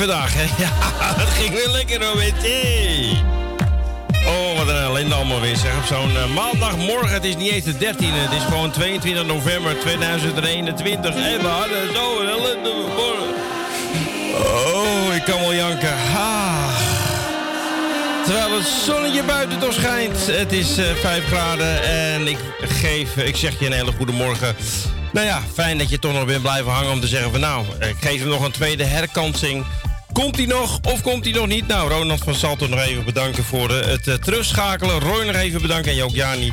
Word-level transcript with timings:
vandaag, 0.00 0.34
hè? 0.34 0.44
Ja, 0.64 0.70
het 1.22 1.28
ging 1.28 1.54
weer 1.54 1.68
lekker 1.68 2.04
hoor, 2.04 2.16
weet 2.16 2.42
je. 2.42 3.28
Oh, 4.26 4.58
wat 4.58 4.68
een 4.68 4.76
ellende 4.76 5.14
allemaal 5.14 5.40
weer, 5.40 5.56
zeg. 5.56 5.76
Op 5.76 5.84
zo'n 5.84 6.10
uh, 6.10 6.34
maandagmorgen, 6.34 7.12
het 7.12 7.24
is 7.24 7.36
niet 7.36 7.50
eens 7.50 7.64
de 7.64 7.72
13e, 7.72 8.28
het 8.28 8.32
is 8.32 8.44
gewoon 8.48 8.70
22 8.70 9.26
november 9.26 9.78
2021. 9.80 11.14
En 11.14 11.40
we 11.40 11.46
hadden 11.46 11.94
zo 11.94 12.20
een 12.20 12.28
ellende 12.28 12.72
morgen. 12.96 13.34
Oh, 14.74 15.14
ik 15.14 15.24
kan 15.24 15.40
wel 15.40 15.54
janken. 15.54 15.94
Ah. 16.16 16.60
Terwijl 18.24 18.58
het 18.58 18.66
zonnetje 18.66 19.22
buiten 19.22 19.58
toch 19.58 19.72
schijnt. 19.72 20.26
Het 20.26 20.52
is 20.52 20.78
uh, 20.78 20.84
5 20.94 21.24
graden 21.26 21.82
en 21.82 22.26
ik 22.26 22.38
geef, 22.60 23.16
ik 23.16 23.36
zeg 23.36 23.58
je 23.58 23.66
een 23.66 23.72
hele 23.72 23.92
goede 23.92 24.12
morgen. 24.12 24.56
Nou 25.12 25.26
ja, 25.26 25.40
fijn 25.52 25.78
dat 25.78 25.90
je 25.90 25.98
toch 25.98 26.12
nog 26.12 26.24
bent 26.24 26.42
blijven 26.42 26.72
hangen 26.72 26.92
om 26.92 27.00
te 27.00 27.06
zeggen 27.06 27.30
van 27.30 27.40
nou, 27.40 27.64
ik 27.78 27.96
geef 28.00 28.20
hem 28.20 28.28
nog 28.28 28.44
een 28.44 28.50
tweede 28.50 28.84
herkansing. 28.84 29.64
Komt 30.12 30.36
hij 30.36 30.46
nog 30.46 30.78
of 30.82 31.02
komt 31.02 31.24
hij 31.24 31.32
nog 31.32 31.46
niet? 31.46 31.66
Nou, 31.66 31.90
Ronald 31.90 32.20
van 32.24 32.34
Salto 32.34 32.66
nog 32.66 32.80
even 32.80 33.04
bedanken 33.04 33.44
voor 33.44 33.70
het 33.70 34.06
uh, 34.06 34.14
terugschakelen. 34.14 35.00
Roy 35.00 35.24
nog 35.24 35.34
even 35.34 35.62
bedanken 35.62 35.92
en 35.92 36.02
ook 36.02 36.14
Jani 36.14 36.52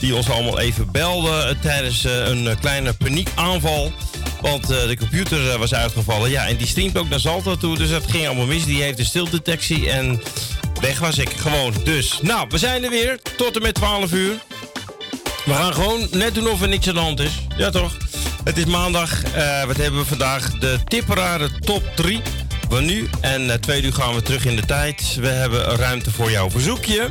die 0.00 0.14
ons 0.14 0.30
allemaal 0.30 0.58
even 0.58 0.90
belde 0.90 1.28
uh, 1.28 1.62
tijdens 1.62 2.04
een 2.04 2.56
kleine 2.60 2.92
paniekaanval. 2.92 3.92
Want 4.40 4.66
de 4.66 4.96
computer 4.98 5.58
was 5.58 5.74
uitgevallen. 5.74 6.30
Ja, 6.30 6.46
en 6.46 6.56
die 6.56 6.66
streamt 6.66 6.98
ook 6.98 7.08
naar 7.08 7.20
Salto 7.20 7.56
toe, 7.56 7.76
dus 7.76 7.90
dat 7.90 8.10
ging 8.10 8.26
allemaal 8.26 8.46
mis. 8.46 8.64
Die 8.64 8.82
heeft 8.82 8.96
de 8.96 9.04
stiltdetectie 9.04 9.90
en 9.90 10.22
weg 10.80 10.98
was 10.98 11.18
ik 11.18 11.30
gewoon. 11.30 11.74
Dus, 11.84 12.18
nou, 12.22 12.46
we 12.48 12.58
zijn 12.58 12.84
er 12.84 12.90
weer 12.90 13.18
tot 13.36 13.56
en 13.56 13.62
met 13.62 13.74
12 13.74 14.12
uur. 14.12 14.34
We 15.44 15.52
gaan 15.52 15.74
gewoon 15.74 16.08
net 16.10 16.34
doen 16.34 16.48
of 16.48 16.62
er 16.62 16.68
niks 16.68 16.88
aan 16.88 16.94
de 16.94 17.00
hand 17.00 17.20
is. 17.20 17.32
Ja, 17.56 17.70
toch? 17.70 17.96
Het 18.44 18.56
is 18.56 18.64
maandag. 18.64 19.22
Wat 19.66 19.76
hebben 19.76 20.00
we 20.00 20.06
vandaag? 20.06 20.50
De 20.50 20.78
tipperare 20.84 21.50
top 21.58 21.82
3 21.96 22.22
van 22.72 22.84
nu. 22.84 23.08
En 23.20 23.42
uh, 23.42 23.52
twee 23.52 23.82
uur 23.82 23.92
gaan 23.92 24.14
we 24.14 24.22
terug 24.22 24.44
in 24.44 24.56
de 24.56 24.66
tijd. 24.66 25.16
We 25.20 25.26
hebben 25.26 25.64
ruimte 25.64 26.10
voor 26.10 26.30
jouw 26.30 26.50
verzoekje. 26.50 27.08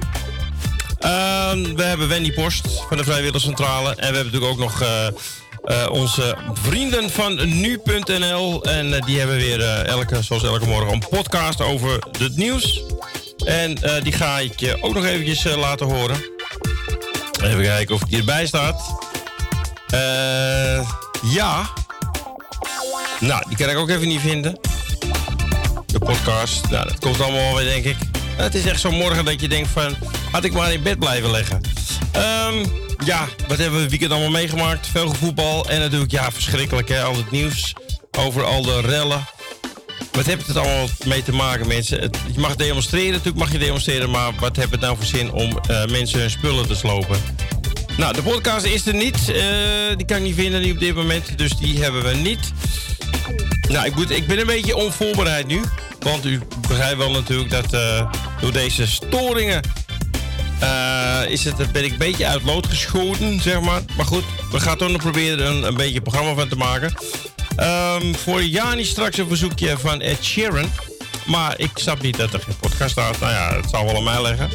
Uh, 1.02 1.52
we 1.76 1.84
hebben 1.84 2.08
Wendy 2.08 2.34
Post 2.34 2.68
van 2.88 2.98
de 2.98 3.04
Vrijwilligcentrale. 3.04 3.90
En 3.90 3.96
we 3.96 4.04
hebben 4.04 4.24
natuurlijk 4.24 4.52
ook 4.52 4.58
nog 4.58 4.82
uh, 4.82 5.88
onze 5.92 6.38
vrienden 6.54 7.10
van 7.10 7.60
nu.nl. 7.60 8.64
En 8.64 9.02
die 9.06 9.20
hebben 9.20 9.36
weer 9.36 9.62
elke, 9.86 10.22
zoals 10.22 10.44
elke 10.44 10.66
morgen 10.66 10.94
een 10.94 11.04
podcast 11.10 11.62
over 11.62 12.04
het 12.20 12.36
nieuws. 12.38 12.84
En 13.46 13.78
die 14.04 14.14
ga 14.14 14.40
ik 14.40 14.60
je 14.60 14.78
ook 14.82 14.94
nog 14.94 15.06
eventjes 15.06 15.44
laten 15.44 15.86
horen. 15.86 16.18
Even 17.44 17.62
kijken 17.62 17.96
of 17.96 18.02
het 18.02 18.10
hierbij 18.10 18.46
staat. 18.46 18.82
Ja. 21.24 21.70
Nou, 23.20 23.44
die 23.48 23.58
kan 23.58 23.70
ik 23.70 23.78
ook 23.78 23.90
even 23.90 24.08
niet 24.08 24.22
vinden. 24.22 24.71
De 25.92 26.00
podcast. 26.00 26.70
Dat 26.70 27.00
komt 27.00 27.22
allemaal 27.22 27.56
weer, 27.56 27.66
denk 27.66 27.86
ik. 27.86 27.96
Het 28.36 28.56
is 28.56 28.66
echt 28.66 28.80
zo'n 28.80 28.96
morgen 28.96 29.26
dat 29.26 29.42
je 29.42 29.48
denkt 29.48 29.70
van... 29.70 29.96
Had 30.32 30.44
ik 30.44 30.54
maar 30.54 30.74
in 30.74 30.84
bed 30.84 31.00
blijven 31.00 31.32
leggen. 31.32 31.62
Um, 32.16 32.72
ja, 33.06 33.28
wat 33.48 33.58
hebben 33.58 33.76
we 33.76 33.82
het 33.82 33.90
weekend 33.90 34.12
allemaal 34.12 34.30
meegemaakt? 34.30 34.88
Veel 34.88 35.14
voetbal. 35.14 35.70
En 35.70 35.80
natuurlijk, 35.80 36.12
ja, 36.12 36.32
verschrikkelijk 36.32 36.90
hè. 36.90 37.04
Al 37.04 37.16
het 37.16 37.32
nieuws 37.32 37.74
over 38.12 38.44
al 38.44 38.62
de 38.62 38.82
rellen. 38.82 39.26
Wat 40.12 40.26
heeft 40.26 40.48
het 40.48 40.58
allemaal 40.58 40.88
mee 41.06 41.24
te 41.24 41.34
maken, 41.34 41.68
mensen? 41.68 42.12
Je 42.34 42.40
mag 42.40 42.56
demonstreren, 42.56 43.12
natuurlijk 43.12 43.38
mag 43.38 43.52
je 43.52 43.58
demonstreren, 43.58 44.10
maar 44.10 44.32
wat 44.40 44.56
heeft 44.56 44.72
het 44.72 44.82
nou 44.82 44.98
voor 44.98 45.06
zin 45.06 45.32
om 45.32 45.60
uh, 45.70 45.86
mensen 45.86 46.20
hun 46.20 46.30
spullen 46.30 46.68
te 46.68 46.76
slopen? 46.76 47.18
Nou, 47.98 48.14
de 48.14 48.22
podcast 48.22 48.66
is 48.66 48.86
er 48.86 48.94
niet. 48.94 49.18
Uh, 49.30 49.36
die 49.98 50.06
kan 50.06 50.18
ik 50.18 50.24
niet 50.24 50.36
vinden 50.36 50.62
nu 50.62 50.72
op 50.72 50.80
dit 50.80 50.96
moment, 50.96 51.38
dus 51.38 51.52
die 51.52 51.82
hebben 51.82 52.04
we 52.04 52.14
niet. 52.14 52.52
Nou, 53.70 53.86
ik, 53.86 53.96
moet, 53.96 54.10
ik 54.10 54.28
ben 54.28 54.40
een 54.40 54.46
beetje 54.46 54.76
onvoorbereid 54.76 55.48
nu. 55.48 55.62
Want 56.00 56.26
u 56.26 56.42
begrijpt 56.68 56.98
wel 56.98 57.12
natuurlijk 57.12 57.50
dat 57.50 57.74
uh, 57.74 58.12
door 58.42 58.52
deze 58.52 58.88
storingen 58.88 59.62
is 61.28 61.44
het, 61.44 61.72
ben 61.72 61.84
ik 61.84 61.92
een 61.92 61.98
beetje 61.98 62.28
uit 62.28 62.44
lood 62.44 62.68
geschoten, 62.68 63.42
zeg 63.42 63.62
maar. 63.62 63.82
Maar 63.98 64.06
goed, 64.06 64.24
we 64.52 64.60
gaan 64.60 64.78
toch 64.78 64.92
nog 64.92 65.02
proberen 65.02 65.40
er 65.40 65.46
een, 65.46 65.64
een 65.64 65.76
beetje 65.76 65.96
een 65.96 66.04
programma 66.04 66.34
van 66.34 66.48
te 66.48 66.56
maken. 66.56 66.94
Um, 67.60 68.16
voor 68.16 68.44
Jani 68.44 68.86
straks 68.86 69.18
een 69.18 69.28
verzoekje 69.28 69.78
van 69.78 70.02
Ed 70.02 70.24
Sheeran. 70.24 70.70
Maar 71.26 71.54
ik 71.60 71.70
snap 71.74 72.02
niet 72.02 72.18
dat 72.18 72.34
er 72.34 72.40
geen 72.40 72.58
podcast 72.60 72.92
staat. 72.92 73.20
Nou 73.20 73.32
ja, 73.32 73.56
het 73.56 73.70
zal 73.70 73.86
wel 73.86 73.96
aan 73.96 74.04
mij 74.04 74.22
leggen. 74.22 74.50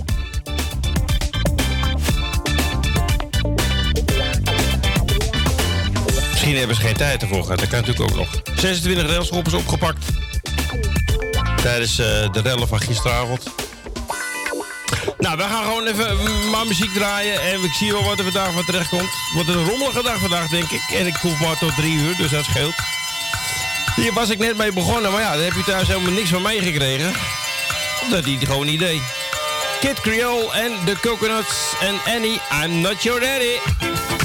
Misschien 6.46 6.66
hebben 6.68 6.84
ze 6.84 6.88
geen 6.88 7.08
tijd 7.08 7.22
ervoor 7.22 7.42
gehad. 7.42 7.58
Dat 7.58 7.68
kan 7.68 7.80
natuurlijk 7.80 8.10
ook 8.10 8.16
nog. 8.16 8.28
26 8.56 9.06
railschoppers 9.06 9.54
opgepakt. 9.54 10.04
Tijdens 11.62 11.90
uh, 11.90 12.06
de 12.32 12.40
rellen 12.42 12.68
van 12.68 12.80
gisteravond. 12.80 13.42
Nou, 15.18 15.36
we 15.36 15.42
gaan 15.42 15.64
gewoon 15.64 15.86
even 15.86 16.50
maar 16.50 16.66
muziek 16.66 16.92
draaien. 16.92 17.40
En 17.40 17.62
ik 17.62 17.72
zie 17.72 17.92
wel 17.92 18.04
wat 18.04 18.18
er 18.18 18.24
vandaag 18.24 18.52
van 18.52 18.64
terecht 18.64 18.88
komt. 18.88 19.10
Wordt 19.34 19.48
een 19.48 19.64
rommelige 19.64 20.02
dag 20.02 20.18
vandaag, 20.18 20.48
denk 20.48 20.70
ik. 20.70 20.82
En 20.94 21.06
ik 21.06 21.14
hoef 21.14 21.40
maar 21.40 21.58
tot 21.58 21.76
drie 21.76 21.94
uur, 21.94 22.16
dus 22.16 22.30
dat 22.30 22.44
scheelt. 22.44 22.74
Hier 23.96 24.12
was 24.12 24.30
ik 24.30 24.38
net 24.38 24.56
mee 24.56 24.72
begonnen, 24.72 25.12
maar 25.12 25.20
ja, 25.20 25.32
daar 25.32 25.44
heb 25.44 25.54
je 25.54 25.64
thuis 25.64 25.88
helemaal 25.88 26.12
niks 26.12 26.28
van 26.28 26.42
meegekregen. 26.42 27.12
Dat 28.10 28.24
het 28.24 28.44
gewoon 28.44 28.66
niet 28.66 28.80
deed. 28.80 29.02
Kid 29.80 30.00
Creole 30.00 30.52
en 30.52 30.72
The 30.84 30.96
Coconuts 31.00 31.72
en 31.80 32.14
Annie, 32.14 32.40
I'm 32.64 32.80
Not 32.80 33.02
Your 33.02 33.20
Daddy. 33.20 34.15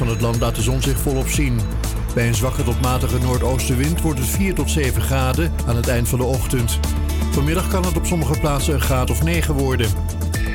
Van 0.00 0.08
het 0.08 0.20
land 0.20 0.40
laat 0.40 0.54
de 0.54 0.62
zon 0.62 0.82
zich 0.82 0.98
volop 0.98 1.28
zien. 1.28 1.60
Bij 2.14 2.28
een 2.28 2.34
zwakke 2.34 2.62
tot 2.62 2.80
matige 2.80 3.18
noordoostenwind 3.18 4.00
wordt 4.00 4.18
het 4.18 4.28
4 4.28 4.54
tot 4.54 4.70
7 4.70 5.02
graden 5.02 5.52
aan 5.66 5.76
het 5.76 5.88
eind 5.88 6.08
van 6.08 6.18
de 6.18 6.24
ochtend. 6.24 6.78
Vanmiddag 7.30 7.68
kan 7.68 7.84
het 7.84 7.96
op 7.96 8.06
sommige 8.06 8.40
plaatsen 8.40 8.74
een 8.74 8.80
graad 8.80 9.10
of 9.10 9.22
9 9.22 9.54
worden. 9.54 9.90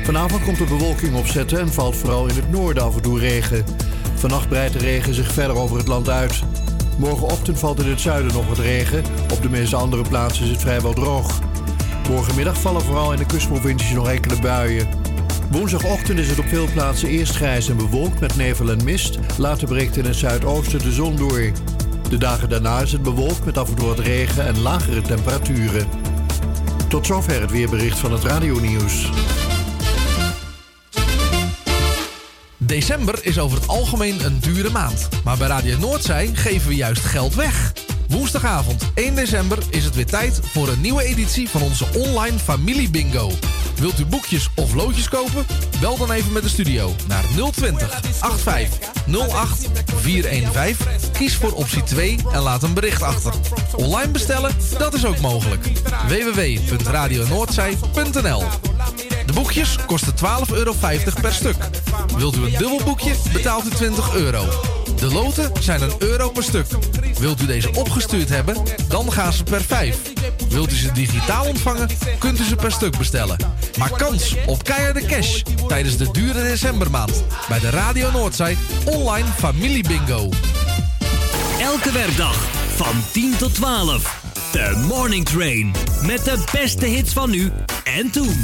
Vanavond 0.04 0.44
komt 0.44 0.58
de 0.58 0.64
bewolking 0.64 1.16
opzetten 1.16 1.58
en 1.58 1.72
valt 1.72 1.96
vooral 1.96 2.26
in 2.26 2.34
het 2.34 2.50
noorden 2.50 2.82
af 2.82 2.96
en 2.96 3.02
toe 3.02 3.18
regen. 3.18 3.64
Vannacht 4.14 4.48
breidt 4.48 4.72
de 4.72 4.78
regen 4.78 5.14
zich 5.14 5.32
verder 5.32 5.56
over 5.56 5.76
het 5.76 5.88
land 5.88 6.08
uit. 6.08 6.42
Morgenochtend 6.98 7.58
valt 7.58 7.80
in 7.80 7.90
het 7.90 8.00
zuiden 8.00 8.32
nog 8.32 8.48
wat 8.48 8.58
regen. 8.58 9.04
Op 9.32 9.42
de 9.42 9.50
meeste 9.50 9.76
andere 9.76 10.02
plaatsen 10.08 10.44
is 10.44 10.50
het 10.50 10.60
vrijwel 10.60 10.92
droog. 10.92 11.40
Morgenmiddag 12.08 12.60
vallen 12.60 12.82
vooral 12.82 13.12
in 13.12 13.18
de 13.18 13.26
kustprovincies 13.26 13.92
nog 13.92 14.08
enkele 14.08 14.40
buien. 14.40 15.05
Woensdagochtend 15.56 16.18
is 16.18 16.28
het 16.28 16.38
op 16.38 16.48
veel 16.48 16.68
plaatsen 16.72 17.08
eerst 17.08 17.36
grijs 17.36 17.68
en 17.68 17.76
bewolkt 17.76 18.20
met 18.20 18.36
nevel 18.36 18.70
en 18.70 18.84
mist. 18.84 19.18
Later 19.38 19.68
breekt 19.68 19.96
in 19.96 20.04
het 20.04 20.16
zuidoosten 20.16 20.78
de 20.78 20.92
zon 20.92 21.16
door. 21.16 21.52
De 22.08 22.18
dagen 22.18 22.48
daarna 22.48 22.80
is 22.80 22.92
het 22.92 23.02
bewolkt 23.02 23.44
met 23.44 23.58
af 23.58 23.68
en 23.68 23.74
toe 23.74 23.86
wat 23.86 23.98
regen 23.98 24.46
en 24.46 24.58
lagere 24.58 25.02
temperaturen. 25.02 25.88
Tot 26.88 27.06
zover 27.06 27.40
het 27.40 27.50
weerbericht 27.50 27.98
van 27.98 28.12
het 28.12 28.24
radionieuws. 28.24 29.10
December 32.56 33.18
is 33.22 33.38
over 33.38 33.58
het 33.58 33.68
algemeen 33.68 34.24
een 34.24 34.38
dure 34.40 34.70
maand. 34.70 35.08
Maar 35.24 35.36
bij 35.36 35.48
Radio 35.48 35.78
Noordzij 35.78 36.30
geven 36.32 36.68
we 36.68 36.74
juist 36.74 37.04
geld 37.04 37.34
weg. 37.34 37.72
Woensdagavond 38.08 38.90
1 38.94 39.14
december 39.14 39.58
is 39.70 39.84
het 39.84 39.94
weer 39.94 40.06
tijd 40.06 40.40
voor 40.42 40.68
een 40.68 40.80
nieuwe 40.80 41.04
editie 41.04 41.48
van 41.48 41.62
onze 41.62 41.86
online 41.94 42.38
familie 42.38 42.90
bingo. 42.90 43.30
Wilt 43.78 43.98
u 43.98 44.04
boekjes 44.04 44.48
of 44.54 44.74
loodjes 44.74 45.08
kopen? 45.08 45.46
Bel 45.80 45.96
dan 45.96 46.10
even 46.10 46.32
met 46.32 46.42
de 46.42 46.48
studio 46.48 46.94
naar 47.08 47.24
020 47.52 48.00
85 48.20 48.78
08 49.28 49.68
415. 49.96 50.86
Kies 51.12 51.36
voor 51.36 51.52
optie 51.52 51.82
2 51.82 52.18
en 52.32 52.40
laat 52.40 52.62
een 52.62 52.74
bericht 52.74 53.02
achter. 53.02 53.32
Online 53.76 54.10
bestellen? 54.10 54.50
Dat 54.78 54.94
is 54.94 55.06
ook 55.06 55.20
mogelijk. 55.20 55.66
www.radionoordzij.nl 56.08 58.44
De 59.26 59.32
boekjes 59.32 59.76
kosten 59.86 60.14
12,50 60.16 60.22
euro 60.52 60.74
per 61.20 61.32
stuk. 61.32 61.56
Wilt 62.16 62.36
u 62.36 62.44
een 62.44 62.54
dubbel 62.58 62.80
boekje? 62.84 63.14
Betaalt 63.32 63.66
u 63.66 63.70
20 63.70 64.14
euro. 64.14 64.44
De 64.96 65.12
loten 65.12 65.50
zijn 65.60 65.82
een 65.82 65.94
euro 65.98 66.30
per 66.30 66.42
stuk. 66.42 66.66
Wilt 67.18 67.40
u 67.40 67.46
deze 67.46 67.70
opgestuurd 67.74 68.28
hebben? 68.28 68.56
Dan 68.88 69.12
gaan 69.12 69.32
ze 69.32 69.44
per 69.44 69.62
5. 69.62 70.15
Wilt 70.56 70.72
u 70.72 70.76
ze 70.76 70.92
digitaal 70.92 71.46
ontvangen? 71.46 71.88
Kunt 72.18 72.40
u 72.40 72.44
ze 72.44 72.56
per 72.56 72.72
stuk 72.72 72.98
bestellen. 72.98 73.36
Maak 73.78 73.98
kans 73.98 74.34
op 74.46 74.64
keiharde 74.64 75.06
cash 75.06 75.42
tijdens 75.68 75.96
de 75.96 76.10
dure 76.10 76.42
decembermaand. 76.42 77.24
Bij 77.48 77.58
de 77.58 77.70
Radio 77.70 78.10
Noordzij 78.10 78.56
online 78.84 79.28
familie 79.38 79.88
bingo. 79.88 80.28
Elke 81.60 81.92
werkdag 81.92 82.36
van 82.76 82.94
10 83.12 83.36
tot 83.36 83.54
12. 83.54 84.20
De 84.52 84.84
Morning 84.86 85.24
Train. 85.24 85.74
Met 86.02 86.24
de 86.24 86.44
beste 86.52 86.86
hits 86.86 87.12
van 87.12 87.30
nu 87.30 87.52
en 87.84 88.10
toen. 88.10 88.36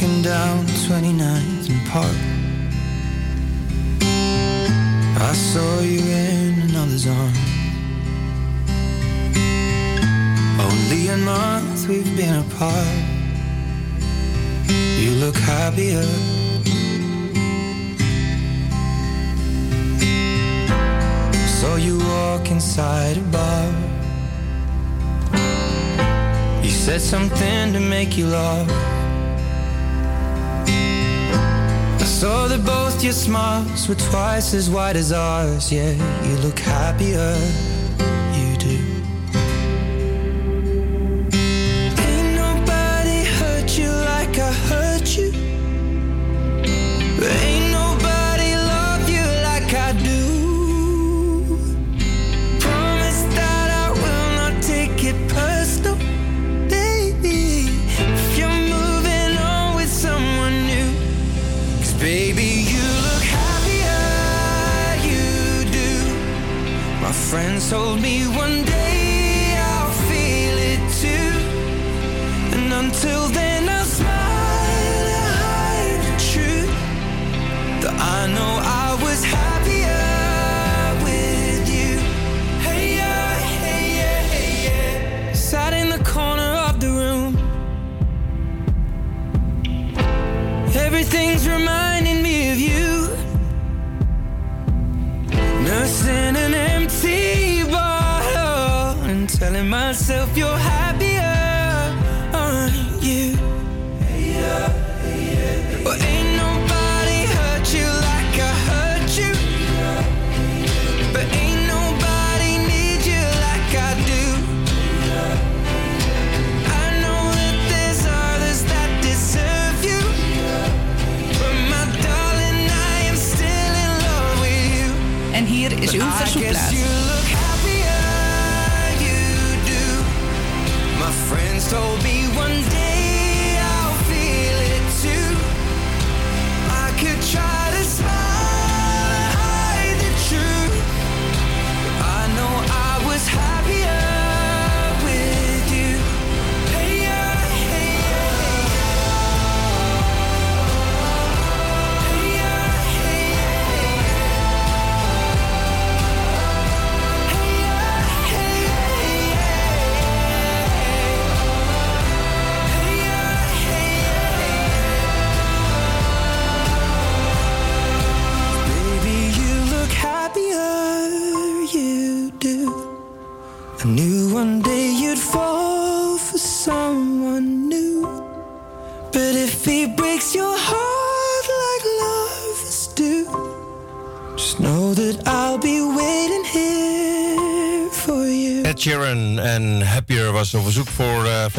Walking 0.00 0.22
down 0.22 0.64
29th 0.86 1.70
and 1.70 1.88
Park. 1.88 2.18
I 5.20 5.32
saw 5.32 5.80
you 5.80 5.98
in 5.98 6.70
another's 6.70 7.04
arms. 7.08 7.38
Only 10.60 11.08
a 11.08 11.16
month 11.16 11.88
we've 11.88 12.16
been 12.16 12.36
apart. 12.46 12.96
You 15.00 15.10
look 15.18 15.34
happier. 15.34 16.06
Saw 21.58 21.74
you 21.74 21.98
walk 21.98 22.52
inside 22.52 23.16
a 23.16 23.26
bar. 23.32 23.72
You 26.62 26.70
said 26.70 27.00
something 27.00 27.72
to 27.72 27.80
make 27.80 28.16
you 28.16 28.28
laugh. 28.28 28.97
Saw 32.18 32.48
that 32.48 32.64
both 32.64 33.04
your 33.04 33.12
smiles 33.12 33.88
were 33.88 33.94
twice 33.94 34.52
as 34.52 34.68
wide 34.68 34.96
as 34.96 35.12
ours. 35.12 35.70
Yeah, 35.70 35.92
you 36.26 36.36
look 36.38 36.58
happier. 36.58 37.77
Friends 67.30 67.68
told 67.68 68.00
me 68.00 68.24
one 68.28 68.64
day 68.64 68.77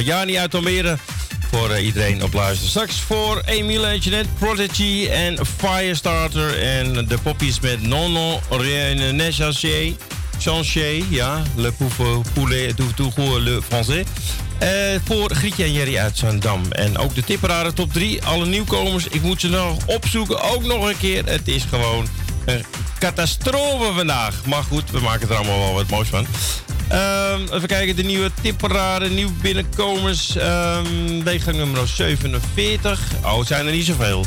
Jani 0.04 0.38
uit 0.38 0.56
Almere. 0.56 0.98
Voor 1.52 1.70
uh, 1.70 1.86
iedereen 1.86 2.24
op 2.24 2.34
luisteren. 2.34 2.70
Straks 2.70 3.00
voor 3.00 3.42
Emile 3.46 3.88
en 3.88 3.98
Jeanette, 3.98 4.30
Prodigy 4.40 5.08
en 5.12 5.38
Firestarter. 5.58 6.60
En 6.60 7.08
de 7.08 7.18
poppies 7.24 7.60
met 7.60 7.82
Nono 7.82 8.40
Rien 8.50 9.16
Nechaché. 9.16 9.96
Chanché, 10.40 11.04
ja. 11.10 11.44
Le 11.56 11.74
poulet, 12.34 12.76
tout 12.96 13.18
le 13.18 13.62
français. 13.62 14.06
Uh, 14.64 15.00
voor 15.06 15.36
Grietje 15.36 15.64
en 15.64 15.74
Jerry 15.74 15.98
uit 15.98 16.18
Zandam. 16.18 16.72
En 16.72 16.98
ook 16.98 17.16
de 17.16 17.24
tipperaren 17.24 17.74
top 17.74 17.94
3. 17.94 18.24
Alle 18.24 18.46
nieuwkomers, 18.46 19.08
ik 19.08 19.22
moet 19.22 19.42
ze 19.42 19.50
nog 19.50 19.78
opzoeken. 19.86 20.42
Ook 20.42 20.64
nog 20.64 20.90
een 20.90 20.98
keer. 20.98 21.26
Het 21.26 21.48
is 21.48 21.64
gewoon 21.64 22.08
een 22.46 22.64
catastrofe 23.00 23.94
vandaag. 23.94 24.46
Maar 24.46 24.64
goed, 24.64 24.92
we 24.92 25.00
maken 25.00 25.30
er 25.30 25.36
allemaal 25.36 25.60
wel 25.60 25.74
wat 25.74 25.90
moois 25.90 26.08
van. 26.08 26.26
Um, 26.92 27.42
even 27.54 27.68
kijken, 27.68 27.96
de 27.96 28.04
nieuwe 28.04 28.32
tipperaren, 28.42 29.14
nieuwe 29.14 29.32
binnenkomers. 29.42 30.36
Um, 30.36 31.24
nummer 31.46 31.88
47. 31.88 33.02
Oh, 33.24 33.40
het 33.40 33.48
zijn 33.48 33.66
er 33.66 33.72
niet 33.72 33.86
zoveel. 33.86 34.26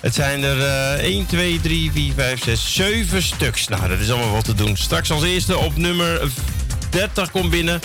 Het 0.00 0.14
zijn 0.14 0.42
er 0.42 0.56
uh, 0.56 0.92
1, 0.92 1.26
2, 1.26 1.60
3, 1.60 1.92
4, 1.92 2.12
5, 2.16 2.42
6, 2.42 2.74
7 2.74 3.22
stuks. 3.22 3.68
Nou, 3.68 3.88
dat 3.88 3.98
is 3.98 4.10
allemaal 4.10 4.32
wat 4.32 4.44
te 4.44 4.54
doen. 4.54 4.76
Straks 4.76 5.10
als 5.10 5.22
eerste 5.22 5.58
op 5.58 5.76
nummer 5.76 6.20
30 6.90 7.30
komt 7.30 7.50
binnen. 7.50 7.80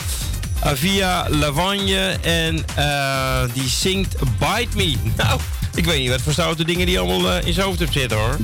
Avia 0.60 1.30
Lavagne 1.30 2.18
en 2.22 2.66
uh, 2.78 3.42
die 3.54 3.70
zingt 3.70 4.16
Bite 4.40 4.76
Me. 4.76 4.96
Nou, 5.18 5.40
ik 5.76 5.86
weet 5.86 6.00
niet 6.00 6.10
wat 6.10 6.22
voor 6.22 6.34
stoute 6.34 6.66
dingen 6.66 6.86
die 6.86 7.00
allemaal 7.00 7.38
uh, 7.38 7.48
in 7.48 7.54
zijn 7.54 7.66
hoofd 7.66 7.80
heeft 7.80 7.94
zitten 7.94 8.18
hoor. 8.18 8.38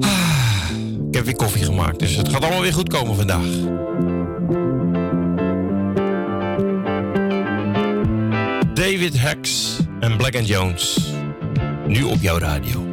Ah, 0.00 0.70
ik 1.08 1.14
heb 1.14 1.24
weer 1.24 1.36
koffie 1.36 1.64
gemaakt, 1.64 1.98
dus 1.98 2.14
het 2.14 2.28
gaat 2.28 2.42
allemaal 2.42 2.62
weer 2.62 2.72
goed 2.72 2.88
komen 2.88 3.16
vandaag. 3.16 3.44
David 8.82 9.14
Hex 9.14 9.76
en 10.00 10.16
Black 10.16 10.34
and 10.36 10.46
Jones. 10.46 11.12
Nu 11.86 12.02
op 12.02 12.20
jouw 12.20 12.38
radio. 12.38 12.91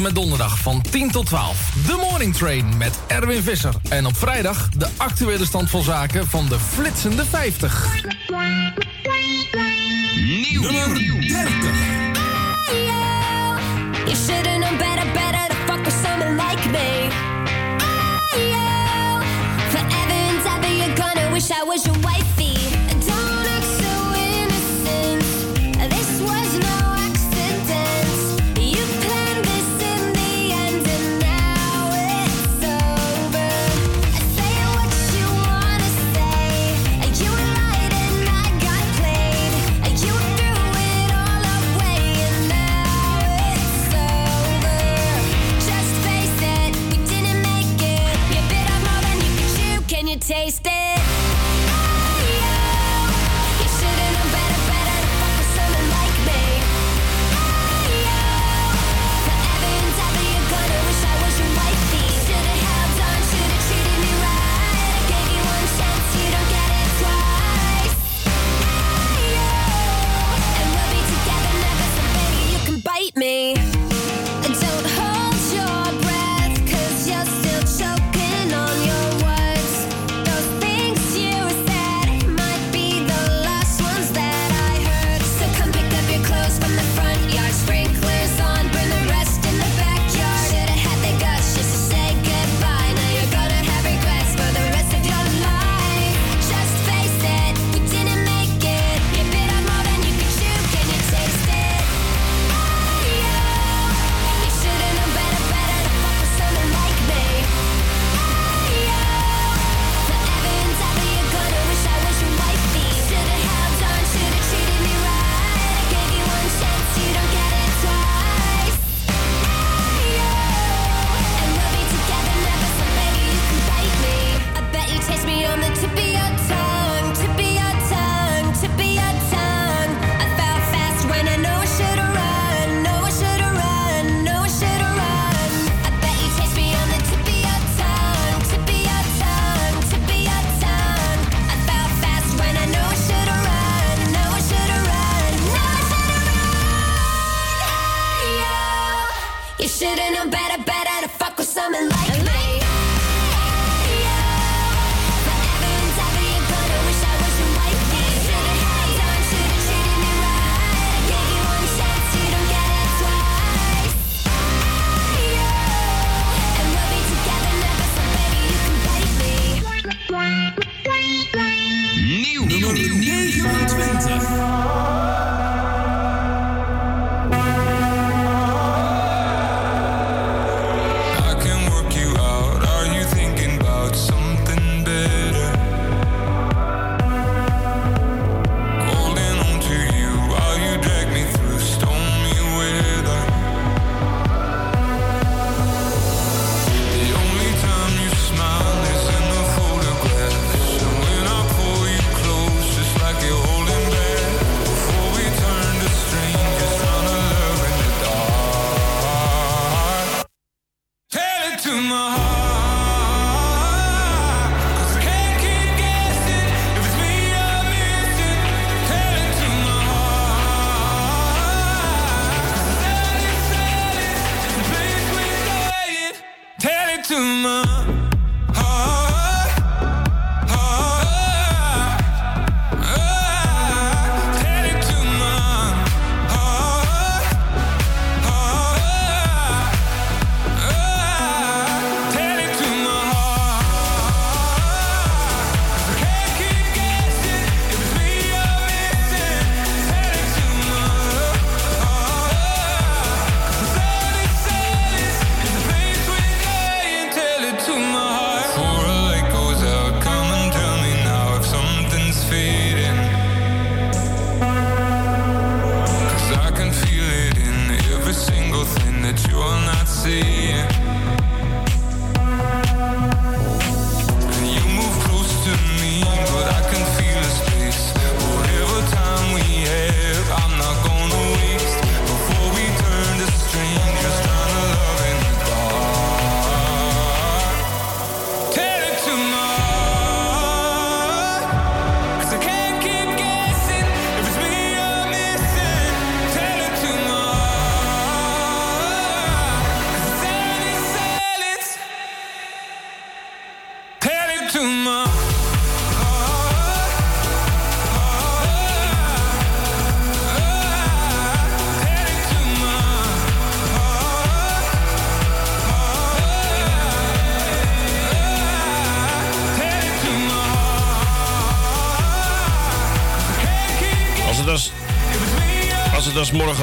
met 0.00 0.14
donderdag 0.14 0.58
van 0.58 0.82
10 0.90 1.10
tot 1.10 1.26
12. 1.26 1.72
De 1.86 2.06
Morning 2.10 2.34
Train 2.34 2.76
met 2.76 2.98
Erwin 3.06 3.42
Visser. 3.42 3.74
En 3.88 4.06
op 4.06 4.16
vrijdag 4.16 4.68
de 4.76 4.88
actuele 4.96 5.44
stand 5.44 5.70
van 5.70 5.82
zaken 5.82 6.26
van 6.26 6.48
de 6.48 6.58
flitsende 6.58 7.24
50. 7.24 8.02
Nieuw. 10.16 10.62
Nummer 10.62 10.94
30. 11.28 11.94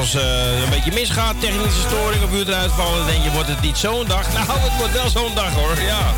Als 0.01 0.15
eh, 0.15 0.61
een 0.63 0.69
beetje 0.69 0.91
misgaat, 0.91 1.39
technische 1.39 1.81
storing 1.87 2.23
of 2.23 2.33
uur 2.33 2.53
uitvallen, 2.53 2.97
dan 2.97 3.07
denk 3.07 3.23
je, 3.23 3.31
wordt 3.31 3.47
het 3.47 3.61
niet 3.61 3.77
zo'n 3.77 4.05
dag? 4.07 4.27
Nou, 4.33 4.59
het 4.59 4.77
wordt 4.77 4.93
wel 4.93 5.09
zo'n 5.09 5.35
dag 5.35 5.53
hoor, 5.53 5.81
ja. 5.81 6.13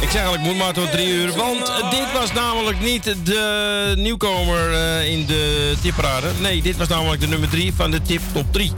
Ik 0.00 0.10
zeg 0.10 0.20
eigenlijk, 0.20 0.42
moet 0.42 0.56
maar 0.56 0.72
tot 0.72 0.90
drie 0.90 1.08
uur. 1.08 1.32
Want 1.36 1.72
dit 1.90 2.12
was 2.12 2.32
namelijk 2.32 2.80
niet 2.80 3.14
de 3.24 3.92
nieuwkomer 3.96 4.72
eh, 4.72 5.12
in 5.12 5.26
de 5.26 5.74
tipparade. 5.82 6.28
Nee, 6.40 6.62
dit 6.62 6.76
was 6.76 6.88
namelijk 6.88 7.20
de 7.20 7.28
nummer 7.28 7.48
drie 7.48 7.72
van 7.74 7.90
de 7.90 8.02
tip 8.02 8.20
top 8.32 8.52
3. 8.52 8.72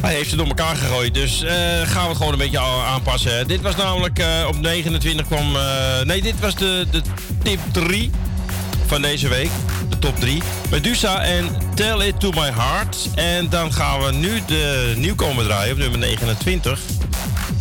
Hij 0.00 0.14
heeft 0.14 0.30
ze 0.30 0.36
door 0.36 0.46
elkaar 0.46 0.76
gegooid, 0.76 1.14
dus 1.14 1.42
eh, 1.42 1.54
gaan 1.84 2.08
we 2.08 2.14
gewoon 2.14 2.32
een 2.32 2.38
beetje 2.38 2.60
aanpassen. 2.60 3.48
Dit 3.48 3.60
was 3.60 3.76
namelijk 3.76 4.22
op 4.48 4.60
29 4.60 5.26
kwam... 5.26 5.56
nee, 6.04 6.22
dit 6.22 6.40
was 6.40 6.54
de, 6.54 6.86
de 6.90 7.02
tip 7.42 7.60
3 7.72 8.10
van 8.86 9.02
deze 9.02 9.28
week. 9.28 9.50
De 9.88 9.98
top 9.98 10.20
3. 10.20 10.42
Medusa 10.70 11.22
en 11.22 11.61
Tell 11.74 12.06
It 12.06 12.20
To 12.20 12.30
My 12.30 12.50
Heart. 12.50 13.08
En 13.14 13.48
dan 13.48 13.72
gaan 13.72 14.00
we 14.00 14.12
nu 14.12 14.42
de 14.46 14.94
nieuwkomer 14.96 15.44
draaien 15.44 15.72
op 15.72 15.78
nummer 15.78 15.98
29. 15.98 16.80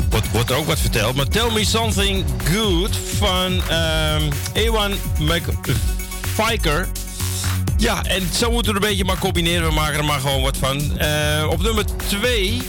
Wordt, 0.10 0.32
wordt 0.32 0.50
er 0.50 0.56
ook 0.56 0.66
wat 0.66 0.80
verteld. 0.80 1.16
Maar 1.16 1.28
Tell 1.28 1.52
Me 1.52 1.66
Something 1.66 2.26
Good 2.44 2.98
van 3.18 3.62
ehm 3.70 4.32
Ewan 4.54 4.92
McFiker. 5.20 6.88
Ja, 7.78 8.04
en 8.04 8.22
zo 8.34 8.52
moeten 8.52 8.74
we 8.74 8.78
het 8.78 8.84
een 8.84 8.90
beetje 8.90 9.06
maar 9.06 9.18
combineren. 9.18 9.68
We 9.68 9.74
maken 9.74 9.98
er 9.98 10.06
maar 10.06 10.20
gewoon 10.20 10.42
wat 10.42 10.58
van. 10.58 10.98
Eh, 11.00 11.48
op 11.50 11.62
nummer 11.62 11.86
2. 12.08 12.62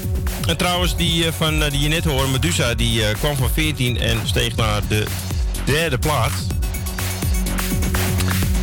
En 0.46 0.56
trouwens, 0.56 0.96
die, 0.96 1.26
eh, 1.26 1.32
van, 1.38 1.62
eh, 1.62 1.70
die 1.70 1.80
je 1.80 1.88
net 1.88 2.04
hoorde, 2.04 2.30
Medusa, 2.30 2.74
die 2.74 3.02
kwam 3.14 3.36
van 3.36 3.50
14 3.52 4.00
en 4.00 4.18
steeg 4.24 4.56
naar 4.56 4.80
de 4.88 5.04
derde 5.64 5.98
plaats. 5.98 6.34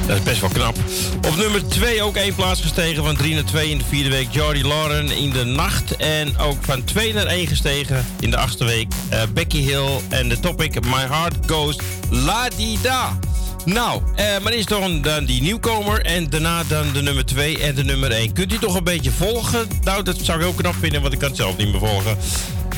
Dat 0.07 0.17
is 0.17 0.23
best 0.23 0.41
wel 0.41 0.49
knap. 0.49 0.78
Op 1.27 1.35
nummer 1.35 1.67
2 1.67 2.03
ook 2.03 2.15
één 2.15 2.35
plaats 2.35 2.61
gestegen. 2.61 3.03
Van 3.03 3.15
3 3.15 3.33
naar 3.33 3.43
2 3.43 3.69
in 3.69 3.77
de 3.77 3.83
vierde 3.89 4.09
week. 4.09 4.27
Jordi 4.31 4.67
Lauren 4.67 5.11
in 5.11 5.29
de 5.29 5.43
nacht. 5.43 5.95
En 5.95 6.37
ook 6.37 6.57
van 6.61 6.83
2 6.83 7.13
naar 7.13 7.25
1 7.25 7.47
gestegen 7.47 8.05
in 8.19 8.29
de 8.31 8.37
achtste 8.37 8.65
week. 8.65 8.87
eh, 9.09 9.21
Becky 9.33 9.61
Hill 9.61 9.89
en 10.09 10.29
de 10.29 10.39
topic 10.39 10.85
My 10.85 11.07
Heart 11.09 11.35
Goes 11.47 11.77
La-di-da. 12.09 13.19
Nou, 13.65 14.01
eh, 14.15 14.25
maar 14.43 14.53
eerst 14.53 14.69
dan, 14.69 15.01
dan 15.01 15.25
die 15.25 15.41
nieuwkomer. 15.41 16.01
En 16.01 16.29
daarna 16.29 16.63
dan 16.67 16.85
de 16.93 17.01
nummer 17.01 17.25
2 17.25 17.57
en 17.57 17.75
de 17.75 17.83
nummer 17.83 18.11
1. 18.11 18.33
Kunt 18.33 18.53
u 18.53 18.57
toch 18.57 18.75
een 18.75 18.83
beetje 18.83 19.11
volgen? 19.11 19.67
Nou, 19.83 20.03
dat 20.03 20.17
zou 20.21 20.39
ik 20.39 20.45
ook 20.45 20.57
knap 20.57 20.75
vinden, 20.79 21.01
want 21.01 21.13
ik 21.13 21.19
kan 21.19 21.27
het 21.27 21.37
zelf 21.37 21.57
niet 21.57 21.71
meer 21.71 21.79
volgen. 21.79 22.17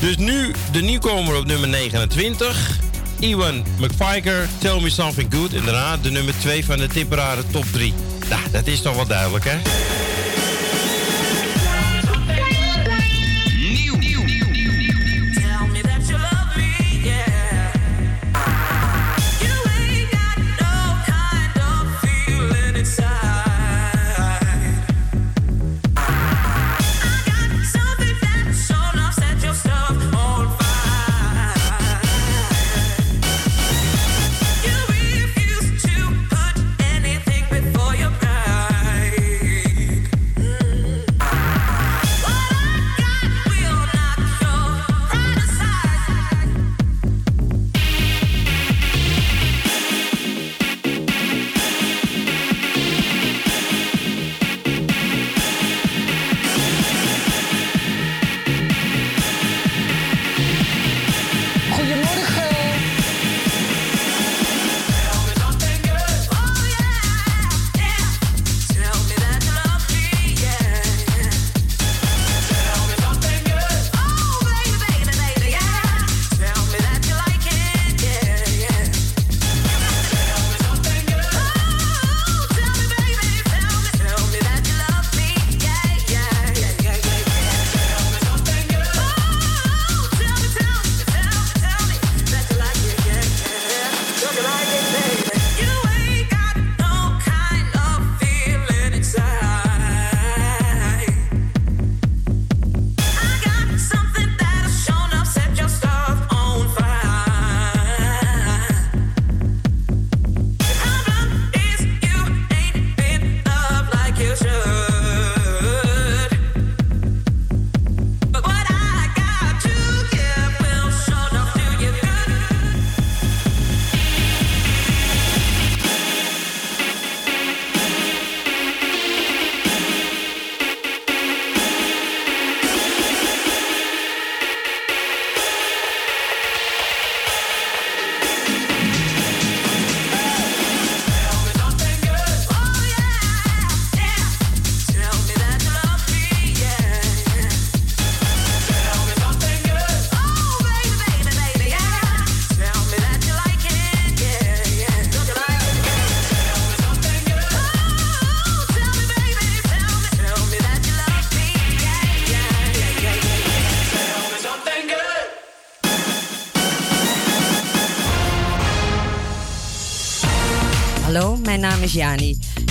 Dus 0.00 0.16
nu 0.16 0.52
de 0.72 0.80
nieuwkomer 0.82 1.36
op 1.36 1.46
nummer 1.46 1.68
29. 1.68 2.78
Ewan 3.22 3.64
McFiker, 3.78 4.48
Tell 4.58 4.80
Me 4.80 4.90
Something 4.90 5.34
Good. 5.34 5.52
En 5.52 5.64
daarna 5.64 5.96
de 5.96 6.10
nummer 6.10 6.34
2 6.38 6.64
van 6.64 6.78
de 6.78 6.86
tipperade 6.86 7.42
top 7.50 7.64
3. 7.72 7.94
Nou, 8.28 8.42
dat 8.50 8.66
is 8.66 8.82
toch 8.82 8.94
wel 8.94 9.06
duidelijk, 9.06 9.44
hè? 9.44 9.56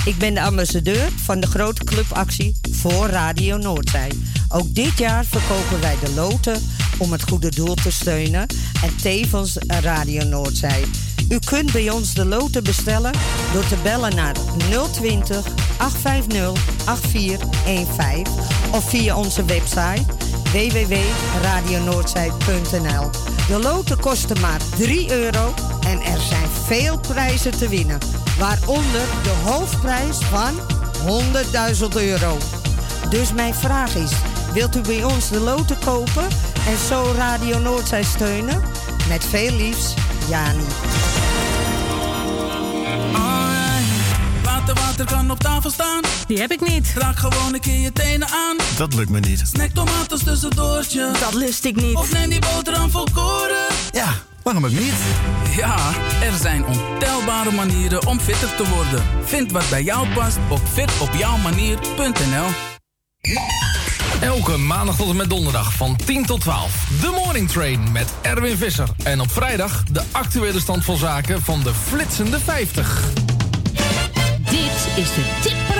Ik 0.06 0.18
ben 0.18 0.34
de 0.34 0.42
ambassadeur 0.42 1.10
van 1.24 1.40
de 1.40 1.48
grote 1.48 1.84
clubactie 1.84 2.56
voor 2.72 3.08
Radio 3.08 3.58
Noordzij. 3.58 4.12
Ook 4.50 4.76
dit 4.76 4.98
jaar 4.98 5.26
verkopen 5.26 5.82
wij 5.82 5.96
de 6.04 6.14
loten 6.14 6.62
om 6.98 7.12
het 7.12 7.24
goede 7.24 7.50
doel 7.50 7.74
te 7.74 7.92
steunen 7.92 8.48
en 8.84 8.96
tevens 9.02 9.58
Radio 9.68 10.24
Noordzij. 10.24 10.84
U 11.30 11.40
kunt 11.40 11.72
bij 11.72 11.90
ons 11.90 12.14
de 12.14 12.26
loten 12.26 12.64
bestellen 12.64 13.12
door 13.54 13.68
te 13.68 13.76
bellen 13.84 14.16
naar 14.16 14.36
020 14.92 15.46
850 15.78 16.86
8415 16.86 18.34
of 18.72 18.90
via 18.90 19.18
onze 19.18 19.46
website 19.46 20.06
www.radionoordzij.nl. 20.52 23.10
De 23.48 23.60
loten 23.62 24.00
kosten 24.00 24.40
maar 24.40 24.62
3 24.78 25.12
euro 25.12 25.54
en 25.86 26.02
er 26.02 26.22
zijn 26.22 26.48
veel 26.66 27.00
prijzen 27.00 27.58
te 27.58 27.68
winnen 27.68 28.21
waaronder 28.42 29.06
de 29.24 29.36
hoofdprijs 29.44 30.18
van 30.18 30.60
100.000 31.76 31.88
euro. 31.96 32.38
Dus 33.10 33.34
mijn 33.34 33.54
vraag 33.54 33.96
is, 33.96 34.12
wilt 34.54 34.76
u 34.76 34.82
bij 34.82 35.04
ons 35.04 35.30
de 35.30 35.40
loten 35.40 35.80
kopen 35.86 36.28
en 36.68 36.78
zo 36.88 37.14
Radio 37.16 37.60
Noordzij 37.60 38.04
steunen? 38.04 38.62
Met 39.10 39.26
veel 39.26 39.52
liefs, 39.52 39.94
Jani. 40.30 40.64
Water, 44.44 44.74
water 44.74 45.06
kan 45.06 45.32
op 45.32 45.40
tafel 45.40 45.70
staan. 45.70 46.02
Die 46.28 46.40
heb 46.40 46.52
ik 46.52 46.68
niet. 46.68 46.94
Raak 46.96 47.18
gewoon 47.18 47.54
een 47.54 47.60
keer 47.60 47.80
je 47.80 47.94
tenen 47.94 48.28
aan. 48.28 48.58
Dat 48.78 48.94
lukt 48.94 49.10
me 49.10 49.20
niet. 49.20 49.44
Snack 49.54 49.70
tomaten 49.70 50.26
tussendoortje. 50.26 51.12
Dat 51.20 51.34
lust 51.34 51.66
ik 51.66 51.76
niet. 51.76 51.96
Of 51.96 52.12
neem 52.12 52.30
die 52.30 52.40
boterham 52.40 52.92
volkoren. 52.92 53.66
Ja. 53.92 54.31
Niet? 54.60 54.94
Ja, 55.56 55.76
er 56.22 56.38
zijn 56.42 56.66
ontelbare 56.66 57.52
manieren 57.52 58.08
om 58.08 58.20
fitter 58.20 58.56
te 58.56 58.70
worden. 58.70 59.04
Vind 59.24 59.52
wat 59.52 59.70
bij 59.70 59.84
jou 59.84 60.08
past 60.14 60.38
op 60.50 60.62
fitopjouwmanier.nl. 60.74 62.48
Elke 64.22 64.58
maandag 64.58 64.96
tot 64.96 65.10
en 65.10 65.16
met 65.16 65.30
donderdag 65.30 65.74
van 65.74 65.96
10 66.06 66.26
tot 66.26 66.42
12. 66.42 66.88
De 67.02 67.22
Morning 67.24 67.50
Train 67.50 67.92
met 67.92 68.14
Erwin 68.22 68.58
Visser. 68.58 68.90
En 69.04 69.22
op 69.22 69.32
vrijdag 69.32 69.84
de 69.84 70.02
actuele 70.12 70.60
stand 70.60 70.86
van 70.86 70.98
zaken 70.98 71.42
van 71.42 71.62
de 71.64 71.74
flitsende 71.74 72.40
50. 72.40 73.14
Dit 74.50 74.88
is 74.96 75.14
de 75.14 75.40
tip 75.42 75.71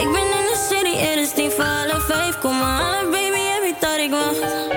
Ik 0.00 0.12
ben 0.12 0.22
in 0.22 0.46
de 0.50 0.66
city 0.68 0.98
en 0.98 1.18
het 1.18 1.26
is 1.26 1.34
niet 1.34 1.52
voor 1.52 1.64
alle 1.64 2.00
vijf. 2.00 2.38
Kom 2.38 2.58
maar, 2.58 3.04
baby, 3.10 3.38
heb 3.38 3.64
je 3.64 3.74
dat 3.80 3.98
ik? 3.98 4.75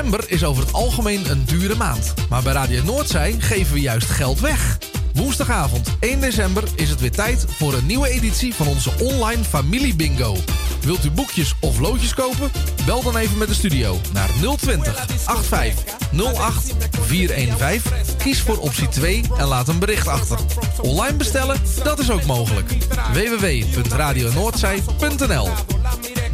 December 0.00 0.30
is 0.30 0.44
over 0.44 0.62
het 0.62 0.72
algemeen 0.72 1.30
een 1.30 1.44
dure 1.44 1.74
maand. 1.74 2.14
Maar 2.28 2.42
bij 2.42 2.52
Radio 2.52 2.84
Noordzij 2.84 3.36
geven 3.38 3.74
we 3.74 3.80
juist 3.80 4.06
geld 4.06 4.40
weg. 4.40 4.78
Woensdagavond 5.14 5.88
1 6.00 6.20
december 6.20 6.64
is 6.74 6.90
het 6.90 7.00
weer 7.00 7.10
tijd 7.10 7.44
voor 7.48 7.74
een 7.74 7.86
nieuwe 7.86 8.08
editie 8.08 8.54
van 8.54 8.66
onze 8.66 8.90
online 8.98 9.44
familie 9.44 9.94
bingo. 9.94 10.36
Wilt 10.80 11.04
u 11.04 11.10
boekjes 11.10 11.54
of 11.60 11.78
loodjes 11.78 12.14
kopen? 12.14 12.50
Bel 12.86 13.02
dan 13.02 13.16
even 13.16 13.38
met 13.38 13.48
de 13.48 13.54
studio 13.54 14.00
naar 14.12 14.30
020 14.56 15.06
85 15.06 15.84
08 16.12 16.74
415. 17.00 17.92
Kies 18.18 18.40
voor 18.40 18.58
optie 18.58 18.88
2 18.88 19.22
en 19.38 19.46
laat 19.46 19.68
een 19.68 19.78
bericht 19.78 20.08
achter. 20.08 20.38
Online 20.80 21.16
bestellen, 21.16 21.56
dat 21.82 21.98
is 21.98 22.10
ook 22.10 22.24
mogelijk. 22.24 22.72
www.radionoordzij.nl 23.12 25.48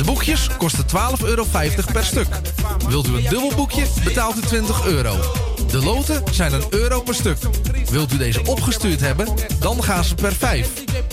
boekjes 0.06 0.48
kosten 0.58 0.84
12,50 1.20 1.24
euro 1.24 1.44
per 1.92 2.04
stuk. 2.04 2.26
Wilt 2.88 3.06
u 3.06 3.16
een 3.16 3.22
dubbel 3.28 3.52
boekje, 3.56 3.86
betaalt 4.04 4.36
u 4.36 4.40
20 4.40 4.86
euro. 4.86 5.16
De 5.70 5.82
loten 5.82 6.22
zijn 6.30 6.52
een 6.52 6.64
euro 6.70 7.00
per 7.00 7.14
stuk. 7.14 7.38
Wilt 7.90 8.12
u 8.12 8.16
deze 8.16 8.44
opgestuurd 8.44 9.00
hebben, 9.00 9.28
dan 9.60 9.82
gaan 9.82 10.04
ze 10.04 10.14
per 10.14 10.32
5. 10.32 10.68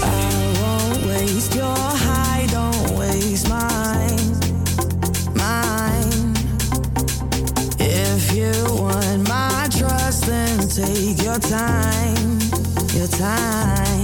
I 0.02 0.52
won't 0.62 1.04
waste 1.04 1.52
your 1.52 1.64
high, 1.66 2.46
don't 2.52 2.96
waste 2.96 3.48
mine, 3.48 4.38
mine. 5.34 6.34
If 7.80 8.32
you 8.36 8.52
want 8.80 9.28
my 9.28 9.66
trust, 9.68 10.26
then 10.26 10.68
take 10.68 11.20
your 11.24 11.40
time, 11.40 12.38
your 12.94 13.08
time. 13.08 14.03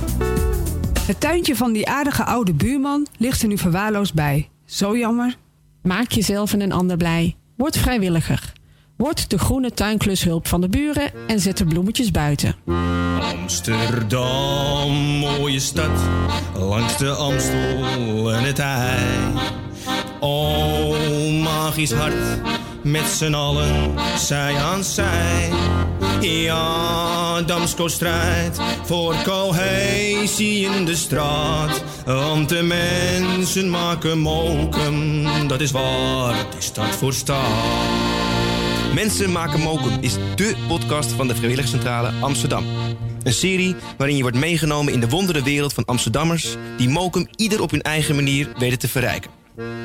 Het 1.05 1.19
tuintje 1.19 1.55
van 1.55 1.71
die 1.71 1.89
aardige 1.89 2.23
oude 2.23 2.53
buurman 2.53 3.07
ligt 3.17 3.41
er 3.41 3.47
nu 3.47 3.57
verwaarloosd 3.57 4.13
bij. 4.13 4.49
Zo 4.65 4.97
jammer. 4.97 5.35
Maak 5.83 6.11
jezelf 6.11 6.53
en 6.53 6.61
een 6.61 6.71
ander 6.71 6.97
blij. 6.97 7.35
Word 7.57 7.77
vrijwilliger. 7.77 8.53
Word 8.97 9.29
de 9.29 9.37
groene 9.39 9.71
tuinklushulp 9.71 10.47
van 10.47 10.61
de 10.61 10.69
buren 10.69 11.11
en 11.27 11.39
zet 11.39 11.57
de 11.57 11.65
bloemetjes 11.65 12.11
buiten. 12.11 12.55
Amsterdam, 13.41 14.91
mooie 15.19 15.59
stad, 15.59 15.99
langs 16.53 16.97
de 16.97 17.09
Amstel 17.09 18.33
en 18.33 18.43
het 18.43 18.59
IJ. 18.59 18.99
Oh, 20.19 21.41
magisch 21.43 21.91
hart, 21.91 22.41
met 22.83 23.05
z'n 23.05 23.33
allen, 23.33 23.93
zij 24.17 24.55
aan 24.55 24.83
zij. 24.83 25.49
Ja, 26.21 27.41
Damsko 27.41 27.87
strijdt 27.87 28.59
voor 28.85 29.15
cohesie 29.23 30.65
in 30.65 30.85
de 30.85 30.95
straat. 30.95 31.83
Want 32.05 32.49
de 32.49 32.61
mensen 32.61 33.69
maken 33.69 34.19
mokum, 34.19 35.23
dat 35.47 35.61
is 35.61 35.71
waar 35.71 36.45
de 36.55 36.61
stad 36.61 36.95
voor 36.95 37.13
staat. 37.13 37.89
Mensen 38.93 39.31
maken 39.31 39.59
mokum 39.59 39.97
is 40.01 40.15
dé 40.35 40.55
podcast 40.67 41.11
van 41.11 41.27
de 41.27 41.35
Vrijwilligcentrale 41.35 42.11
Amsterdam. 42.19 42.65
Een 43.23 43.33
serie 43.33 43.75
waarin 43.97 44.15
je 44.15 44.21
wordt 44.21 44.37
meegenomen 44.37 44.93
in 44.93 44.99
de 44.99 45.09
wondere 45.09 45.43
wereld 45.43 45.73
van 45.73 45.85
Amsterdammers... 45.85 46.55
die 46.77 46.89
mokum 46.89 47.27
ieder 47.35 47.61
op 47.61 47.71
hun 47.71 47.81
eigen 47.81 48.15
manier 48.15 48.49
weten 48.57 48.79
te 48.79 48.87
verrijken. 48.87 49.40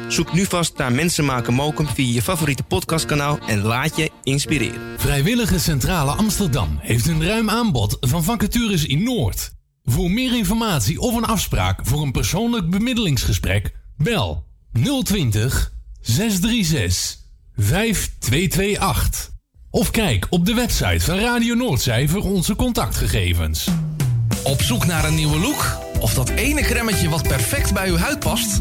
Zoek 0.09 0.33
nu 0.33 0.45
vast 0.45 0.77
naar 0.77 0.93
Mensen 0.93 1.25
maken 1.25 1.55
mokum 1.55 1.87
via 1.87 2.13
je 2.13 2.23
favoriete 2.23 2.63
podcastkanaal... 2.63 3.39
en 3.47 3.63
laat 3.63 3.97
je 3.97 4.11
inspireren. 4.23 4.81
Vrijwillige 4.97 5.59
Centrale 5.59 6.11
Amsterdam 6.11 6.79
heeft 6.81 7.07
een 7.07 7.25
ruim 7.25 7.51
aanbod 7.51 7.97
van 8.01 8.25
vacatures 8.25 8.85
in 8.87 9.03
Noord. 9.03 9.51
Voor 9.85 10.11
meer 10.11 10.37
informatie 10.37 11.01
of 11.01 11.15
een 11.15 11.25
afspraak 11.25 11.81
voor 11.83 12.03
een 12.03 12.13
persoonlijk 12.13 12.71
bemiddelingsgesprek, 12.71 13.75
bel 13.97 14.45
020 15.03 15.73
636 16.01 17.17
5228. 17.57 19.35
Of 19.71 19.91
kijk 19.91 20.27
op 20.31 20.47
de 20.47 20.55
website 20.55 21.01
van 21.01 21.19
Radio 21.19 21.55
Noordzij 21.55 22.09
voor 22.09 22.23
onze 22.23 22.57
contactgegevens. 22.57 23.69
Op 24.43 24.63
zoek 24.63 24.87
naar 24.87 25.05
een 25.05 25.15
nieuwe 25.15 25.39
look? 25.39 25.79
Of 26.01 26.15
dat 26.15 26.29
ene 26.29 26.61
cremmetje 26.61 27.09
wat 27.09 27.23
perfect 27.23 27.73
bij 27.73 27.89
uw 27.89 27.97
huid 27.97 28.19
past? 28.19 28.61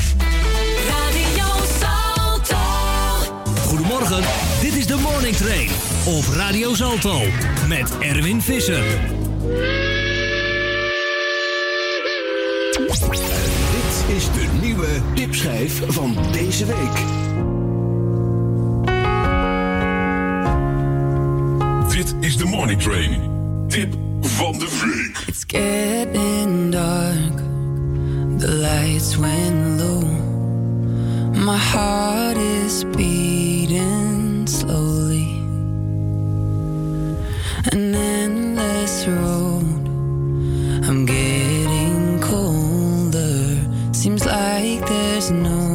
Goedemorgen, 3.71 4.23
dit 4.61 4.75
is 4.75 4.87
de 4.87 4.95
Morning 4.95 5.35
Train 5.35 5.69
op 6.05 6.23
Radio 6.33 6.73
Salto 6.73 7.21
met 7.67 7.97
Erwin 7.99 8.41
Visser. 8.41 8.83
Dit 13.71 14.15
is 14.15 14.25
de 14.25 14.47
nieuwe 14.61 14.87
tipschijf 15.15 15.81
van 15.87 16.17
deze 16.31 16.65
week. 16.65 17.03
Dit 21.91 22.15
is 22.19 22.37
de 22.37 22.45
Morning 22.45 22.81
Train. 22.81 23.29
Tip 23.67 23.93
van 24.21 24.51
de 24.51 24.79
week. 24.81 25.27
It's 25.27 25.43
getting 25.47 26.71
dark. 26.71 27.37
The 28.39 28.51
lights 28.51 29.15
went 29.17 29.81
low. 29.81 30.30
My 31.33 31.57
heart 31.57 32.37
is 32.37 32.83
beating 32.83 34.45
slowly. 34.47 35.39
An 37.71 37.95
endless 37.95 39.07
road. 39.07 39.87
I'm 40.87 41.05
getting 41.05 42.19
colder. 42.19 43.57
Seems 43.93 44.25
like 44.25 44.85
there's 44.87 45.31
no 45.31 45.70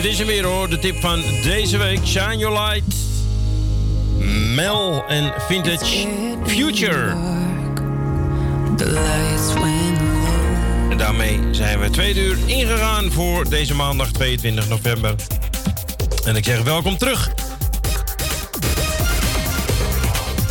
Dit 0.00 0.12
is 0.12 0.18
hem 0.18 0.26
weer 0.26 0.44
hoor, 0.44 0.68
de 0.68 0.78
tip 0.78 1.00
van 1.00 1.22
deze 1.42 1.76
week. 1.78 2.06
Shine 2.06 2.36
Your 2.36 2.60
Light. 2.60 2.94
Mel 4.54 5.04
en 5.08 5.32
Vintage 5.48 6.06
Future. 6.46 7.16
En 10.90 10.96
daarmee 10.96 11.40
zijn 11.50 11.80
we 11.80 11.90
twee 11.90 12.14
uur 12.14 12.36
ingegaan 12.46 13.12
voor 13.12 13.48
deze 13.48 13.74
maandag 13.74 14.10
22 14.12 14.68
november. 14.68 15.14
En 16.24 16.36
ik 16.36 16.44
zeg 16.44 16.62
welkom 16.62 16.98
terug. 16.98 17.30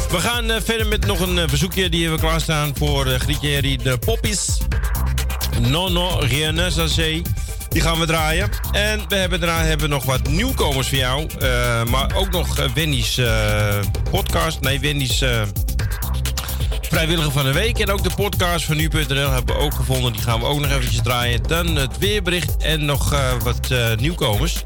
We 0.10 0.18
gaan 0.18 0.52
eh, 0.52 0.62
verder 0.64 0.88
met 0.88 1.06
nog 1.06 1.20
een 1.20 1.40
eh, 1.40 1.48
verzoekje 1.48 1.90
die 1.90 2.10
we 2.10 2.20
klaarstaan 2.20 2.72
voor 2.78 3.08
uh, 3.08 3.20
Grietje 3.20 3.78
de 3.78 3.98
Poppies. 3.98 4.58
No, 5.60 5.88
no, 5.88 6.08
rien. 6.20 6.56
Die 7.70 7.82
gaan 7.82 8.00
we 8.00 8.06
draaien. 8.06 8.50
En 8.72 9.02
we 9.08 9.16
hebben 9.16 9.40
daarna 9.40 9.64
hebben 9.64 9.90
we 9.90 9.94
nog 9.94 10.06
wat 10.06 10.28
nieuwkomers 10.28 10.88
voor 10.88 10.98
jou. 10.98 11.28
Eh, 11.40 11.84
maar 11.84 12.16
ook 12.16 12.32
nog 12.32 12.58
eh, 12.58 12.66
Wendy's 12.74 13.18
eh, 13.18 13.80
podcast. 14.12 14.62
Nee, 14.62 14.80
Wendy's 14.80 15.24
vrijwilliger 16.82 17.32
van 17.32 17.44
de 17.44 17.54
week. 17.54 17.80
En 17.80 17.92
ook 17.92 18.04
de 18.04 18.16
podcast 18.16 18.66
van 18.66 18.78
nu.nl 18.78 19.32
hebben 19.32 19.56
we 19.56 19.62
ook 19.62 19.74
gevonden. 19.74 20.12
Die 20.12 20.22
gaan 20.22 20.40
we 20.40 20.46
ook 20.46 20.60
nog 20.60 20.72
eventjes 20.72 21.02
draaien. 21.04 21.44
Dan 21.44 21.76
het 21.76 21.98
weerbericht 21.98 22.58
en 22.58 22.86
nog 22.86 23.10
wat 23.44 23.70
nieuwkomers. 24.00 24.64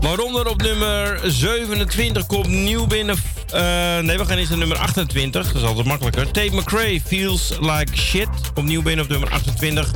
Waaronder 0.00 0.46
op 0.48 0.62
nummer 0.62 1.20
27 1.24 2.26
komt 2.26 2.48
nieuw 2.48 2.86
binnen. 2.86 3.16
Eh, 3.52 3.98
nee, 3.98 4.18
we 4.18 4.24
gaan 4.24 4.38
eens 4.38 4.48
naar 4.48 4.58
nummer 4.58 4.76
28. 4.76 5.46
Dat 5.46 5.62
is 5.62 5.68
altijd 5.68 5.86
makkelijker. 5.86 6.30
Tate 6.30 6.54
McRae, 6.54 7.00
Feels 7.06 7.52
Like 7.60 7.96
Shit. 7.96 8.28
Opnieuw 8.54 8.82
binnen 8.82 9.04
op 9.04 9.10
nummer 9.10 9.30
28. 9.30 9.90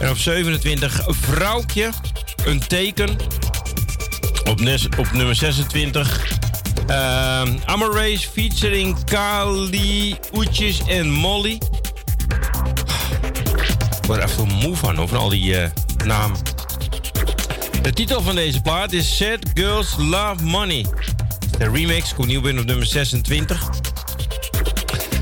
En 0.00 0.10
op 0.10 0.16
27 0.16 1.04
Vrouwtje, 1.06 1.90
een 2.44 2.66
teken. 2.66 3.16
Op, 4.44 4.60
op 4.98 5.12
nummer 5.12 5.34
26 5.34 6.38
uh, 6.90 7.42
Race 7.92 8.28
featuring 8.28 9.04
Kali, 9.04 10.16
Oetjes 10.32 10.82
en 10.86 11.10
Molly. 11.10 11.60
Ik 14.00 14.06
word 14.06 14.22
er 14.22 14.28
even 14.28 14.46
moe 14.46 14.76
van, 14.76 15.08
van 15.08 15.18
al 15.18 15.28
die 15.28 15.56
eh, 15.56 15.70
namen. 16.04 16.38
De 17.82 17.92
titel 17.92 18.22
van 18.22 18.34
deze 18.34 18.60
plaat 18.60 18.92
is 18.92 19.16
Sad 19.16 19.38
Girls 19.54 19.94
Love 19.96 20.44
Money. 20.44 20.86
De 21.58 21.70
remix 21.70 22.14
komt 22.14 22.28
nieuw 22.28 22.40
binnen 22.40 22.62
op 22.62 22.68
nummer 22.68 22.86
26. 22.86 23.68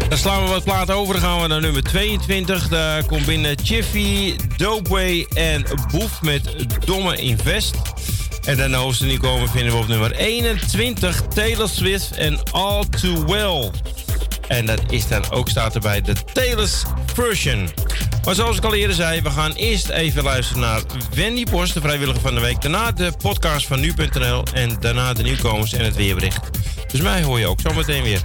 Dan 0.08 0.18
slaan 0.18 0.42
we 0.42 0.48
wat 0.48 0.64
platen 0.64 0.94
over. 0.94 1.14
Dan 1.14 1.22
gaan 1.22 1.42
we 1.42 1.46
naar 1.46 1.60
nummer 1.60 1.82
22. 1.82 2.68
Daar 2.68 3.04
komt 3.04 3.26
binnen 3.26 3.56
Chiffy, 3.62 4.36
Dopeway 4.56 5.26
en 5.34 5.64
Boef 5.90 6.22
met 6.22 6.66
Domme 6.84 7.16
Invest. 7.16 7.74
En 8.44 8.56
de 8.56 8.76
hoogste 8.76 9.04
nieuwkomer 9.04 9.48
vinden 9.48 9.72
we 9.72 9.78
op 9.78 9.88
nummer 9.88 10.12
21. 10.12 11.22
Taylor 11.34 11.68
Swift 11.68 12.16
en 12.16 12.38
All 12.50 12.84
Too 13.00 13.24
Well. 13.24 13.70
En 14.48 14.66
dat 14.66 14.80
is 14.88 15.08
dan 15.08 15.30
ook 15.30 15.48
staat 15.48 15.74
erbij 15.74 16.00
de 16.00 16.14
Taylor's 16.32 16.82
version. 17.14 17.68
Maar 18.26 18.34
zoals 18.34 18.56
ik 18.56 18.64
al 18.64 18.74
eerder 18.74 18.96
zei, 18.96 19.20
we 19.22 19.30
gaan 19.30 19.52
eerst 19.52 19.88
even 19.88 20.22
luisteren 20.22 20.62
naar 20.62 20.80
Wendy 21.14 21.44
Post, 21.44 21.74
de 21.74 21.80
vrijwilliger 21.80 22.20
van 22.20 22.34
de 22.34 22.40
week. 22.40 22.62
Daarna 22.62 22.92
de 22.92 23.12
podcast 23.22 23.66
van 23.66 23.80
nu.nl 23.80 24.42
en 24.54 24.70
daarna 24.80 25.12
de 25.12 25.22
nieuwkomers 25.22 25.72
en 25.72 25.84
het 25.84 25.96
weerbericht. 25.96 26.50
Dus 26.90 27.00
mij 27.00 27.22
hoor 27.22 27.38
je 27.38 27.46
ook 27.46 27.60
zometeen 27.60 28.02
weer. 28.02 28.20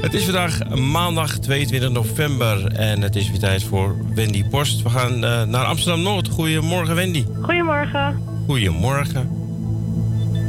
Het 0.00 0.14
is 0.14 0.24
vandaag 0.24 0.68
maandag 0.68 1.38
22 1.38 1.90
november 1.90 2.66
en 2.66 3.02
het 3.02 3.16
is 3.16 3.30
weer 3.30 3.38
tijd 3.38 3.64
voor 3.64 3.96
Wendy 4.14 4.44
Post. 4.44 4.82
We 4.82 4.90
gaan 4.90 5.24
eh, 5.24 5.42
naar 5.42 5.64
Amsterdam-Noord. 5.64 6.28
Goedemorgen 6.28 6.94
Wendy. 6.94 7.24
Goedemorgen. 7.42 8.22
Goedemorgen. 8.46 9.30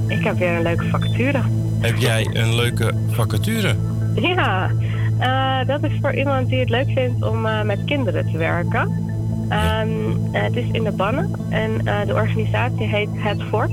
Ik 0.07 0.23
heb 0.23 0.37
weer 0.37 0.55
een 0.55 0.61
leuke 0.61 0.85
vacature. 0.89 1.41
Heb 1.79 1.97
jij 1.97 2.29
een 2.33 2.55
leuke 2.55 2.93
vacature? 3.11 3.75
Ja, 4.15 4.71
eh, 5.19 5.57
dat 5.67 5.83
is 5.83 5.91
voor 6.01 6.13
iemand 6.13 6.49
die 6.49 6.59
het 6.59 6.69
leuk 6.69 6.89
vindt 6.89 7.25
om 7.25 7.45
eh, 7.45 7.61
met 7.61 7.79
kinderen 7.85 8.31
te 8.31 8.37
werken. 8.37 9.03
Ehm, 9.49 9.89
eh, 10.31 10.41
het 10.41 10.55
is 10.55 10.65
in 10.71 10.83
de 10.83 10.91
Bannen 10.91 11.31
en 11.49 11.77
de 12.07 12.13
organisatie 12.13 12.87
heet 12.87 13.09
Het 13.13 13.41
Fort. 13.43 13.71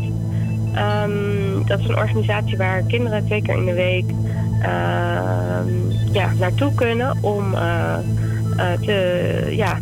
Ehm, 0.75 1.67
dat 1.67 1.79
is 1.79 1.89
een 1.89 1.97
organisatie 1.97 2.57
waar 2.57 2.83
kinderen 2.83 3.27
twee 3.27 3.43
keer 3.43 3.57
in 3.57 3.65
de 3.65 3.75
week 3.75 4.11
ehm, 4.63 5.69
ja, 6.13 6.33
naartoe 6.39 6.75
kunnen 6.75 7.17
om 7.21 7.55
te, 8.81 9.49
ja, 9.51 9.79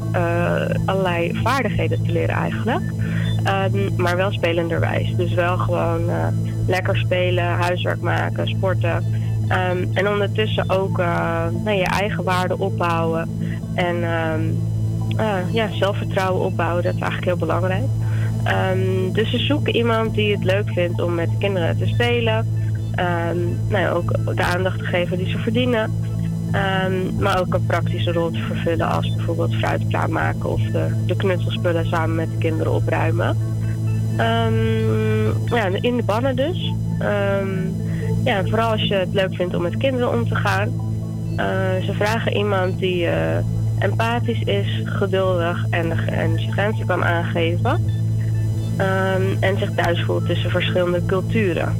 allerlei 0.84 1.40
vaardigheden 1.42 2.02
te 2.02 2.12
leren 2.12 2.34
eigenlijk. 2.34 2.84
Maar 3.96 4.16
wel 4.16 4.32
spelenderwijs. 4.32 5.16
Dus 5.16 5.34
wel 5.34 5.56
gewoon 5.56 6.10
lekker 6.66 6.96
spelen, 6.96 7.44
huiswerk 7.44 8.00
maken, 8.00 8.48
sporten. 8.48 9.19
Ehm, 9.50 9.84
en 9.92 10.08
ondertussen 10.08 10.70
ook 10.70 10.98
eh, 10.98 11.46
nou, 11.64 11.76
je 11.76 11.84
eigen 11.84 12.24
waarde 12.24 12.58
opbouwen. 12.58 13.28
En 13.74 14.04
ehm, 14.04 14.40
eh, 15.16 15.52
ja, 15.52 15.68
zelfvertrouwen 15.72 16.44
opbouwen, 16.44 16.82
dat 16.82 16.94
is 16.94 17.00
eigenlijk 17.00 17.30
heel 17.30 17.46
belangrijk. 17.46 17.84
Ehm, 18.44 19.12
dus 19.12 19.30
ze 19.30 19.38
zoeken 19.38 19.76
iemand 19.76 20.14
die 20.14 20.32
het 20.32 20.44
leuk 20.44 20.68
vindt 20.68 21.00
om 21.00 21.14
met 21.14 21.28
kinderen 21.38 21.76
te 21.78 21.86
spelen. 21.86 22.58
Nou 23.68 23.78
ja, 23.78 23.90
ook 23.90 24.36
de 24.36 24.44
aandacht 24.44 24.78
te 24.78 24.84
geven 24.84 25.18
die 25.18 25.30
ze 25.30 25.38
verdienen. 25.38 25.92
Maar 27.18 27.40
ook 27.40 27.54
een 27.54 27.66
praktische 27.66 28.12
rol 28.12 28.30
te 28.30 28.38
vervullen 28.38 28.88
als 28.88 29.14
bijvoorbeeld 29.14 29.54
fruit 29.54 29.86
klaarmaken 29.88 30.50
of 30.50 30.60
de, 31.06 31.16
knutselspullen 31.16 31.86
samen 31.86 32.16
met 32.16 32.30
de 32.30 32.38
kinderen 32.38 32.72
opruimen. 32.72 33.36
Ja, 35.46 35.66
in 35.80 35.96
de 35.96 36.02
bannen 36.06 36.36
dus. 36.36 36.72
Ja, 38.24 38.44
vooral 38.44 38.70
als 38.70 38.82
je 38.82 38.94
het 38.94 39.14
leuk 39.14 39.34
vindt 39.34 39.54
om 39.54 39.62
met 39.62 39.76
kinderen 39.76 40.12
om 40.12 40.28
te 40.28 40.34
gaan. 40.34 40.68
Eh, 41.36 41.84
ze 41.84 41.92
vragen 41.92 42.36
iemand 42.36 42.78
die 42.78 43.06
eh, 43.06 43.36
empathisch 43.78 44.42
is, 44.42 44.82
geduldig 44.84 45.66
en, 45.70 46.08
en 46.08 46.38
zijn 46.38 46.86
kan 46.86 47.04
aangeven. 47.04 47.84
Ehm, 48.76 49.22
en 49.40 49.58
zich 49.58 49.70
thuis 49.74 50.02
voelt 50.02 50.26
tussen 50.26 50.50
verschillende 50.50 51.04
culturen. 51.06 51.76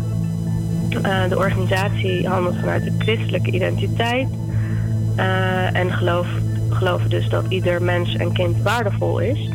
Eh, 1.02 1.28
de 1.28 1.38
organisatie 1.38 2.28
handelt 2.28 2.56
vanuit 2.56 2.84
de 2.84 2.92
christelijke 2.98 3.50
identiteit. 3.50 4.28
en 5.72 5.92
geloof, 5.92 6.26
geloven 6.70 7.10
dus 7.10 7.28
dat 7.28 7.44
ieder 7.48 7.82
mens 7.82 8.16
en 8.16 8.32
kind 8.32 8.62
waardevol 8.62 9.18
is. 9.18 9.48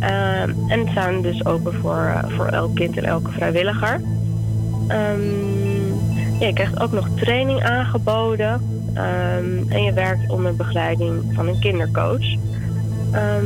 Ehm, 0.00 0.50
en 0.68 0.88
staan 0.90 1.22
dus 1.22 1.44
open 1.44 1.74
voor, 1.74 2.24
voor 2.28 2.46
elk 2.46 2.74
kind 2.74 2.96
en 2.96 3.04
elke 3.04 3.30
vrijwilliger. 3.30 4.00
Ehm, 4.88 5.65
je 6.38 6.52
krijgt 6.52 6.80
ook 6.80 6.92
nog 6.92 7.08
training 7.16 7.62
aangeboden. 7.62 8.60
Ehm, 8.94 9.68
en 9.68 9.82
je 9.82 9.92
werkt 9.92 10.30
onder 10.30 10.56
begeleiding 10.56 11.22
van 11.34 11.48
een 11.48 11.58
kindercoach. 11.58 12.34
Ehm, 13.12 13.44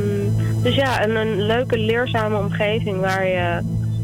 dus 0.63 0.75
ja, 0.75 1.03
een, 1.03 1.15
een 1.15 1.41
leuke 1.41 1.77
leerzame 1.77 2.37
omgeving 2.37 2.99
waar 2.99 3.27
je, 3.27 3.59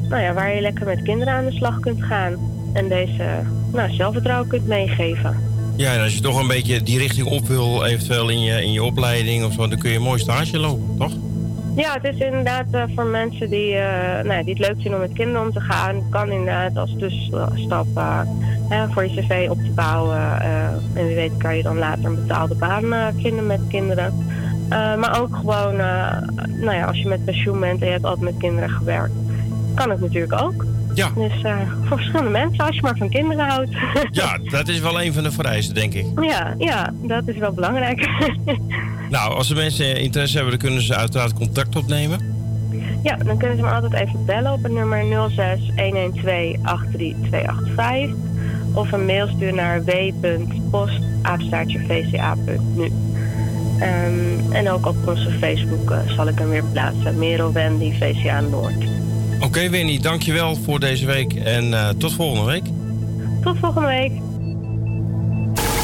nou 0.10 0.22
ja, 0.22 0.34
waar 0.34 0.56
je 0.56 0.62
lekker 0.62 0.86
met 0.86 1.02
kinderen 1.02 1.34
aan 1.34 1.46
de 1.46 1.52
slag 1.52 1.80
kunt 1.80 2.04
gaan. 2.04 2.36
En 2.74 2.88
deze 2.88 3.26
nou, 3.74 3.94
zelfvertrouwen 3.94 4.48
kunt 4.48 4.68
meegeven. 4.68 5.38
Ja, 5.76 5.94
en 5.94 6.02
als 6.02 6.14
je 6.14 6.22
toch 6.22 6.40
een 6.40 6.48
beetje 6.48 6.84
die 6.84 6.98
richting 6.98 7.28
op 7.28 7.48
wil, 7.48 7.86
eventueel 7.86 8.30
in 8.30 8.42
je, 8.42 8.64
in 8.64 8.72
je 8.72 8.84
opleiding 8.84 9.46
of 9.46 9.54
zo, 9.54 9.68
dan 9.68 9.80
kun 9.80 9.90
je 9.90 9.96
een 9.96 10.02
mooi 10.02 10.20
stage 10.20 10.58
lopen, 10.58 10.98
toch? 10.98 11.14
Ja, 11.78 11.94
het 11.94 12.14
is 12.14 12.20
inderdaad 12.20 12.66
eh, 12.72 12.84
voor 12.96 13.06
mensen 13.06 13.50
die, 13.50 13.68
ja, 13.68 14.24
die 14.24 14.54
het 14.54 14.68
leuk 14.68 14.76
vinden 14.76 14.94
om 14.94 15.00
met 15.00 15.14
kinderen 15.14 15.42
om 15.42 15.52
te 15.52 15.60
gaan. 15.60 16.10
Kan 16.10 16.32
inderdaad 16.32 16.78
als 16.78 16.96
tussenstap 17.00 17.88
eh, 17.96 18.22
voor 18.90 19.04
je 19.04 19.22
cv 19.22 19.48
op 19.50 19.58
te 19.58 19.72
bouwen. 19.72 20.42
en 20.94 21.06
wie 21.06 21.16
weet 21.16 21.38
kan 21.38 21.58
je 21.58 21.64
dan 21.64 21.78
later 21.78 22.06
een 22.06 22.16
betaalde 22.16 22.56
baan 22.56 23.14
vinden 23.22 23.46
met 23.46 23.62
kinderen. 23.70 24.14
Maar 24.70 25.22
ook 25.22 25.36
gewoon, 25.36 25.76
nou 26.62 26.72
ja, 26.72 26.86
als 26.86 27.02
je 27.02 27.08
met 27.08 27.26
pensioen 27.26 27.60
bent 27.60 27.80
en 27.80 27.86
je 27.86 27.92
hebt 27.92 28.06
altijd 28.06 28.24
met 28.24 28.38
kinderen 28.38 28.70
gewerkt, 28.70 29.14
kan 29.76 29.90
het 29.90 30.00
natuurlijk 30.00 30.42
ook. 30.42 30.66
Ja. 30.98 31.12
Dus 31.16 31.42
eh, 31.42 31.58
voor 31.86 31.98
verschillende 31.98 32.32
mensen, 32.32 32.66
als 32.66 32.76
je 32.76 32.82
maar 32.82 32.98
van 32.98 33.10
kinderen 33.10 33.48
houdt. 33.48 33.70
Ja, 34.12 34.38
dat 34.44 34.68
is 34.68 34.80
wel 34.80 35.02
een 35.02 35.14
van 35.14 35.24
de 35.24 35.32
vereisten, 35.32 35.76
denk 35.76 35.94
ik. 35.94 36.06
ja, 36.32 36.56
ja, 36.58 36.94
dat 37.02 37.28
is 37.28 37.38
wel 37.38 37.52
belangrijk. 37.52 38.08
Nou, 39.10 39.34
als 39.34 39.48
de 39.48 39.56
mensen 39.56 40.00
interesse 40.00 40.36
hebben, 40.36 40.54
dan 40.58 40.68
kunnen 40.68 40.84
ze 40.84 40.96
uiteraard 40.96 41.34
contact 41.34 41.76
opnemen. 41.76 42.20
Ja, 43.04 43.16
dan 43.16 43.38
kunnen 43.38 43.58
ze 43.58 43.64
me 43.64 43.70
altijd 43.70 43.94
even 43.94 44.26
bellen 44.26 44.54
op 44.54 44.64
het 44.64 44.72
nummer 44.72 45.30
06 45.30 45.60
112 45.76 46.56
83285. 46.64 48.16
Of 48.74 48.92
een 48.92 49.06
mail 49.06 49.28
sturen 49.28 49.56
naar 49.56 49.84
w.post.vca.nu. 49.84 50.92
Ehm, 53.80 54.52
en 54.52 54.70
ook 54.70 54.86
op 54.86 55.08
onze 55.08 55.32
Facebook 55.32 55.92
eh, 55.92 56.00
zal 56.08 56.28
ik 56.28 56.38
hem 56.40 56.50
weer 56.50 56.64
plaatsen. 56.64 57.18
Merel 57.20 57.52
Wendy, 57.52 57.92
VCA 57.92 58.40
Noord. 58.42 58.97
Oké, 59.40 59.70
Winnie, 59.70 60.00
dankjewel 60.00 60.56
voor 60.56 60.80
deze 60.80 61.06
week 61.06 61.34
en 61.34 61.74
eh, 61.74 61.90
tot 61.90 62.14
volgende 62.14 62.46
week. 62.52 62.64
Tot 63.44 63.58
volgende 63.60 63.88
week. 63.88 64.12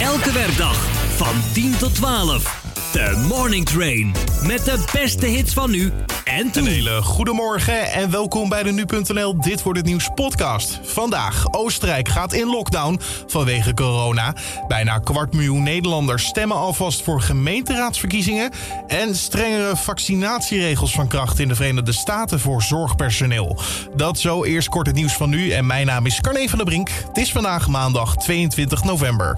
Elke 0.01 0.31
werkdag 0.31 0.75
van 1.15 1.35
10 1.53 1.77
tot 1.77 1.95
12. 1.95 2.61
De 2.91 3.25
Morning 3.27 3.65
Train. 3.65 4.11
Met 4.47 4.65
de 4.65 4.83
beste 4.93 5.25
hits 5.25 5.53
van 5.53 5.71
nu 5.71 5.91
en 6.23 7.03
goedemorgen 7.03 7.91
en 7.91 8.11
welkom 8.11 8.49
bij 8.49 8.63
de 8.63 8.71
Nu.nl 8.71 9.41
Dit 9.41 9.63
Wordt 9.63 9.79
Het 9.79 9.87
Nieuws 9.87 10.09
podcast. 10.15 10.79
Vandaag, 10.83 11.45
Oostenrijk 11.51 12.07
gaat 12.07 12.33
in 12.33 12.47
lockdown 12.47 12.99
vanwege 13.27 13.73
corona. 13.73 14.35
Bijna 14.67 14.99
kwart 14.99 15.33
miljoen 15.33 15.63
Nederlanders 15.63 16.25
stemmen 16.25 16.57
alvast 16.57 17.03
voor 17.03 17.21
gemeenteraadsverkiezingen. 17.21 18.51
En 18.87 19.15
strengere 19.15 19.75
vaccinatieregels 19.75 20.93
van 20.93 21.07
kracht 21.07 21.39
in 21.39 21.47
de 21.47 21.55
Verenigde 21.55 21.93
Staten 21.93 22.39
voor 22.39 22.61
zorgpersoneel. 22.61 23.57
Dat 23.95 24.19
zo 24.19 24.43
eerst 24.43 24.69
kort 24.69 24.87
het 24.87 24.95
nieuws 24.95 25.13
van 25.13 25.29
nu 25.29 25.51
en 25.51 25.65
mijn 25.65 25.85
naam 25.85 26.05
is 26.05 26.21
Carne 26.21 26.49
van 26.49 26.57
der 26.57 26.67
Brink. 26.67 26.89
Het 27.07 27.17
is 27.17 27.31
vandaag 27.31 27.67
maandag 27.67 28.15
22 28.17 28.83
november. 28.83 29.37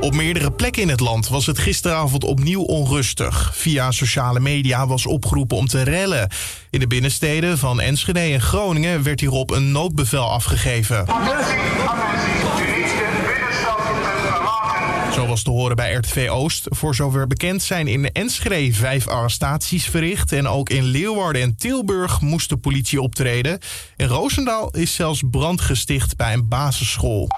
Op 0.00 0.14
meerdere 0.14 0.52
plekken 0.52 0.82
in 0.82 0.88
het 0.88 1.00
land 1.00 1.28
was 1.28 1.46
het 1.46 1.58
gisteravond 1.58 2.24
opnieuw 2.24 2.62
onrustig. 2.62 3.50
Via 3.54 3.90
sociale 3.90 4.40
media 4.40 4.86
was 4.86 5.06
opgeroepen 5.06 5.56
om 5.56 5.66
te 5.66 5.82
rellen. 5.82 6.28
In 6.70 6.80
de 6.80 6.86
binnensteden 6.86 7.58
van 7.58 7.80
Enschede 7.80 8.20
en 8.20 8.40
Groningen 8.40 9.02
werd 9.02 9.20
hierop 9.20 9.50
een 9.50 9.72
noodbevel 9.72 10.30
afgegeven. 10.30 11.06
Zo 15.12 15.26
was 15.26 15.42
te 15.42 15.50
horen 15.50 15.76
bij 15.76 15.92
RTV 15.92 16.28
Oost. 16.30 16.66
Voor 16.70 16.94
zover 16.94 17.26
bekend 17.26 17.62
zijn 17.62 17.86
in 17.86 18.12
Enschede 18.12 18.74
vijf 18.74 19.08
arrestaties 19.08 19.86
verricht. 19.86 20.32
En 20.32 20.48
ook 20.48 20.70
in 20.70 20.84
Leeuwarden 20.84 21.42
en 21.42 21.56
Tilburg 21.56 22.20
moest 22.20 22.48
de 22.48 22.56
politie 22.56 23.00
optreden. 23.00 23.58
In 23.96 24.06
Roosendaal 24.06 24.70
is 24.70 24.94
zelfs 24.94 25.22
brand 25.30 25.60
gesticht 25.60 26.16
bij 26.16 26.32
een 26.32 26.48
basisschool. 26.48 27.28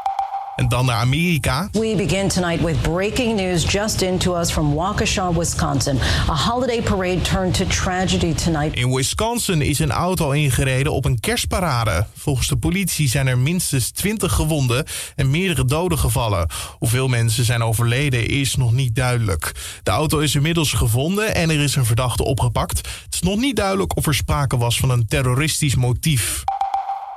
En 0.60 0.68
dan 0.68 0.86
naar 0.86 0.96
Amerika. 0.96 1.68
We 1.72 1.94
begin 1.96 2.28
tonight 2.28 2.64
with 2.64 2.82
breaking 2.82 3.36
news 3.36 3.72
just 3.72 4.02
into 4.02 4.36
us 4.36 4.50
from 4.50 4.74
Waukesha, 4.74 5.32
Wisconsin. 5.32 5.98
A 6.28 6.34
holiday 6.34 6.82
parade 6.82 7.20
turned 7.20 7.54
to 7.54 7.64
tragedy 7.64 8.34
tonight. 8.34 8.76
In 8.76 8.94
Wisconsin 8.94 9.62
is 9.62 9.78
een 9.78 9.90
auto 9.90 10.30
ingereden 10.30 10.92
op 10.92 11.04
een 11.04 11.20
kerstparade. 11.20 12.06
Volgens 12.16 12.48
de 12.48 12.56
politie 12.56 13.08
zijn 13.08 13.26
er 13.26 13.38
minstens 13.38 13.90
20 13.90 14.32
gewonden 14.32 14.84
en 15.16 15.30
meerdere 15.30 15.64
doden 15.64 15.98
gevallen. 15.98 16.48
Hoeveel 16.78 17.08
mensen 17.08 17.44
zijn 17.44 17.62
overleden 17.62 18.28
is 18.28 18.56
nog 18.56 18.72
niet 18.72 18.94
duidelijk. 18.94 19.52
De 19.82 19.90
auto 19.90 20.18
is 20.18 20.34
inmiddels 20.34 20.72
gevonden 20.72 21.34
en 21.34 21.50
er 21.50 21.60
is 21.60 21.76
een 21.76 21.86
verdachte 21.86 22.24
opgepakt. 22.24 22.76
Het 22.76 23.14
is 23.14 23.20
nog 23.20 23.36
niet 23.36 23.56
duidelijk 23.56 23.96
of 23.96 24.06
er 24.06 24.14
sprake 24.14 24.56
was 24.56 24.78
van 24.78 24.90
een 24.90 25.06
terroristisch 25.06 25.74
motief. 25.74 26.44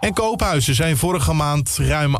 En 0.03 0.13
koophuizen 0.13 0.75
zijn 0.75 0.97
vorige 0.97 1.33
maand 1.33 1.77
ruim 1.81 2.15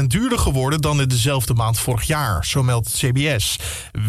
18% 0.00 0.04
duurder 0.06 0.38
geworden 0.38 0.80
dan 0.80 1.00
in 1.00 1.08
dezelfde 1.08 1.54
maand 1.54 1.78
vorig 1.78 2.02
jaar, 2.02 2.46
zo 2.46 2.62
meldt 2.62 2.86
het 2.86 2.96
CBS. 2.96 3.58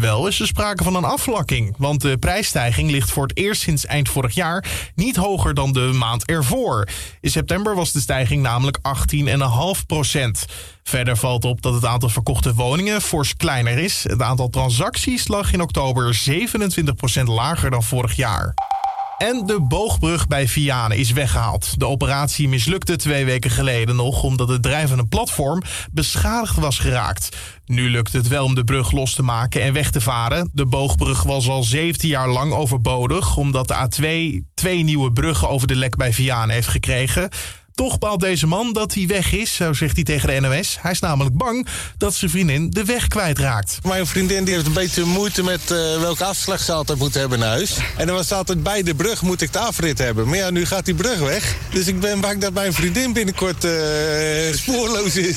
Wel 0.00 0.26
is 0.26 0.40
er 0.40 0.46
sprake 0.46 0.84
van 0.84 0.94
een 0.94 1.04
afvlakking, 1.04 1.74
want 1.78 2.00
de 2.00 2.18
prijsstijging 2.18 2.90
ligt 2.90 3.10
voor 3.10 3.26
het 3.26 3.36
eerst 3.36 3.62
sinds 3.62 3.86
eind 3.86 4.08
vorig 4.08 4.34
jaar 4.34 4.92
niet 4.94 5.16
hoger 5.16 5.54
dan 5.54 5.72
de 5.72 5.80
maand 5.80 6.24
ervoor. 6.24 6.88
In 7.20 7.30
september 7.30 7.74
was 7.74 7.92
de 7.92 8.00
stijging 8.00 8.42
namelijk 8.42 8.78
18,5%. 8.78 10.52
Verder 10.82 11.16
valt 11.16 11.44
op 11.44 11.62
dat 11.62 11.74
het 11.74 11.84
aantal 11.84 12.08
verkochte 12.08 12.54
woningen 12.54 13.00
fors 13.00 13.36
kleiner 13.36 13.78
is. 13.78 14.04
Het 14.08 14.22
aantal 14.22 14.48
transacties 14.48 15.28
lag 15.28 15.52
in 15.52 15.62
oktober 15.62 16.20
27% 16.30 17.22
lager 17.24 17.70
dan 17.70 17.82
vorig 17.82 18.16
jaar. 18.16 18.54
En 19.18 19.46
de 19.46 19.60
boogbrug 19.60 20.26
bij 20.26 20.48
Vianen 20.48 20.96
is 20.96 21.12
weggehaald. 21.12 21.78
De 21.78 21.86
operatie 21.86 22.48
mislukte 22.48 22.96
twee 22.96 23.24
weken 23.24 23.50
geleden 23.50 23.96
nog 23.96 24.22
omdat 24.22 24.48
het 24.48 24.62
drijvende 24.62 25.06
platform 25.06 25.62
beschadigd 25.92 26.56
was 26.56 26.78
geraakt. 26.78 27.36
Nu 27.66 27.90
lukt 27.90 28.12
het 28.12 28.28
wel 28.28 28.44
om 28.44 28.54
de 28.54 28.64
brug 28.64 28.92
los 28.92 29.14
te 29.14 29.22
maken 29.22 29.62
en 29.62 29.72
weg 29.72 29.90
te 29.90 30.00
varen. 30.00 30.50
De 30.52 30.66
boogbrug 30.66 31.22
was 31.22 31.48
al 31.48 31.62
17 31.62 32.08
jaar 32.08 32.28
lang 32.28 32.52
overbodig 32.52 33.36
omdat 33.36 33.68
de 33.68 33.74
A2 33.74 34.44
twee 34.54 34.82
nieuwe 34.82 35.12
bruggen 35.12 35.48
over 35.48 35.66
de 35.66 35.76
lek 35.76 35.96
bij 35.96 36.12
Vianen 36.12 36.54
heeft 36.54 36.68
gekregen. 36.68 37.28
Toch 37.74 37.98
baalt 37.98 38.20
deze 38.20 38.46
man 38.46 38.72
dat 38.72 38.94
hij 38.94 39.06
weg 39.06 39.32
is, 39.32 39.54
zo 39.54 39.72
zegt 39.72 39.94
hij 39.94 40.04
tegen 40.04 40.28
de 40.28 40.48
NOS. 40.48 40.76
Hij 40.80 40.90
is 40.90 40.98
namelijk 40.98 41.36
bang 41.36 41.66
dat 41.98 42.14
zijn 42.14 42.30
vriendin 42.30 42.70
de 42.70 42.84
weg 42.84 43.08
kwijtraakt. 43.08 43.78
Mijn 43.86 44.06
vriendin 44.06 44.44
die 44.44 44.54
heeft 44.54 44.66
een 44.66 44.72
beetje 44.72 45.04
moeite 45.04 45.42
met 45.42 45.70
eh, 45.70 46.00
welke 46.00 46.24
afslag 46.24 46.60
ze 46.60 46.72
altijd 46.72 46.98
moet 46.98 47.14
hebben 47.14 47.38
naar 47.38 47.48
huis. 47.48 47.76
En 47.96 48.06
dan 48.06 48.16
was 48.16 48.32
altijd 48.32 48.62
bij 48.62 48.82
de 48.82 48.94
brug 48.94 49.22
moet 49.22 49.40
ik 49.40 49.52
de 49.52 49.58
afrit 49.58 49.98
hebben. 49.98 50.28
Maar 50.28 50.36
ja, 50.36 50.50
nu 50.50 50.66
gaat 50.66 50.84
die 50.84 50.94
brug 50.94 51.18
weg. 51.18 51.56
Dus 51.70 51.86
ik 51.86 52.00
ben 52.00 52.20
bang 52.20 52.40
dat 52.40 52.52
mijn 52.52 52.72
vriendin 52.72 53.12
binnenkort 53.12 53.64
eh, 53.64 53.72
spoorloos 54.52 55.16
is. 55.16 55.36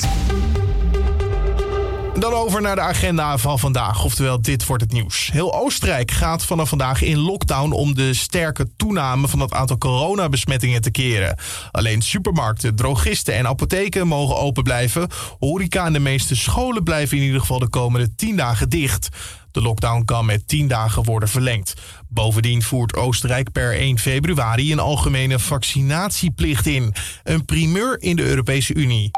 Dan 2.18 2.32
over 2.32 2.60
naar 2.60 2.74
de 2.74 2.80
agenda 2.80 3.38
van 3.38 3.58
vandaag, 3.58 4.04
oftewel 4.04 4.42
dit 4.42 4.66
wordt 4.66 4.82
het 4.82 4.92
nieuws. 4.92 5.30
Heel 5.32 5.54
Oostenrijk 5.54 6.10
gaat 6.10 6.44
vanaf 6.44 6.68
vandaag 6.68 7.02
in 7.02 7.18
lockdown 7.18 7.72
om 7.72 7.94
de 7.94 8.14
sterke 8.14 8.66
toename 8.76 9.28
van 9.28 9.40
het 9.40 9.52
aantal 9.52 9.78
coronabesmettingen 9.78 10.82
te 10.82 10.90
keren. 10.90 11.38
Alleen 11.70 12.02
supermarkten, 12.02 12.74
drogisten 12.74 13.34
en 13.34 13.46
apotheken 13.46 14.06
mogen 14.06 14.36
open 14.36 14.62
blijven. 14.62 15.08
Horeca 15.38 15.86
en 15.86 15.92
de 15.92 15.98
meeste 15.98 16.36
scholen 16.36 16.82
blijven 16.82 17.16
in 17.16 17.22
ieder 17.22 17.40
geval 17.40 17.58
de 17.58 17.68
komende 17.68 18.14
10 18.14 18.36
dagen 18.36 18.68
dicht. 18.68 19.08
De 19.50 19.62
lockdown 19.62 20.04
kan 20.04 20.26
met 20.26 20.48
10 20.48 20.68
dagen 20.68 21.04
worden 21.04 21.28
verlengd. 21.28 21.74
Bovendien 22.08 22.62
voert 22.62 22.94
Oostenrijk 22.94 23.52
per 23.52 23.74
1 23.74 23.98
februari 23.98 24.72
een 24.72 24.78
algemene 24.78 25.38
vaccinatieplicht 25.38 26.66
in. 26.66 26.94
Een 27.22 27.44
primeur 27.44 28.02
in 28.02 28.16
de 28.16 28.24
Europese 28.24 28.74
Unie. 28.74 29.10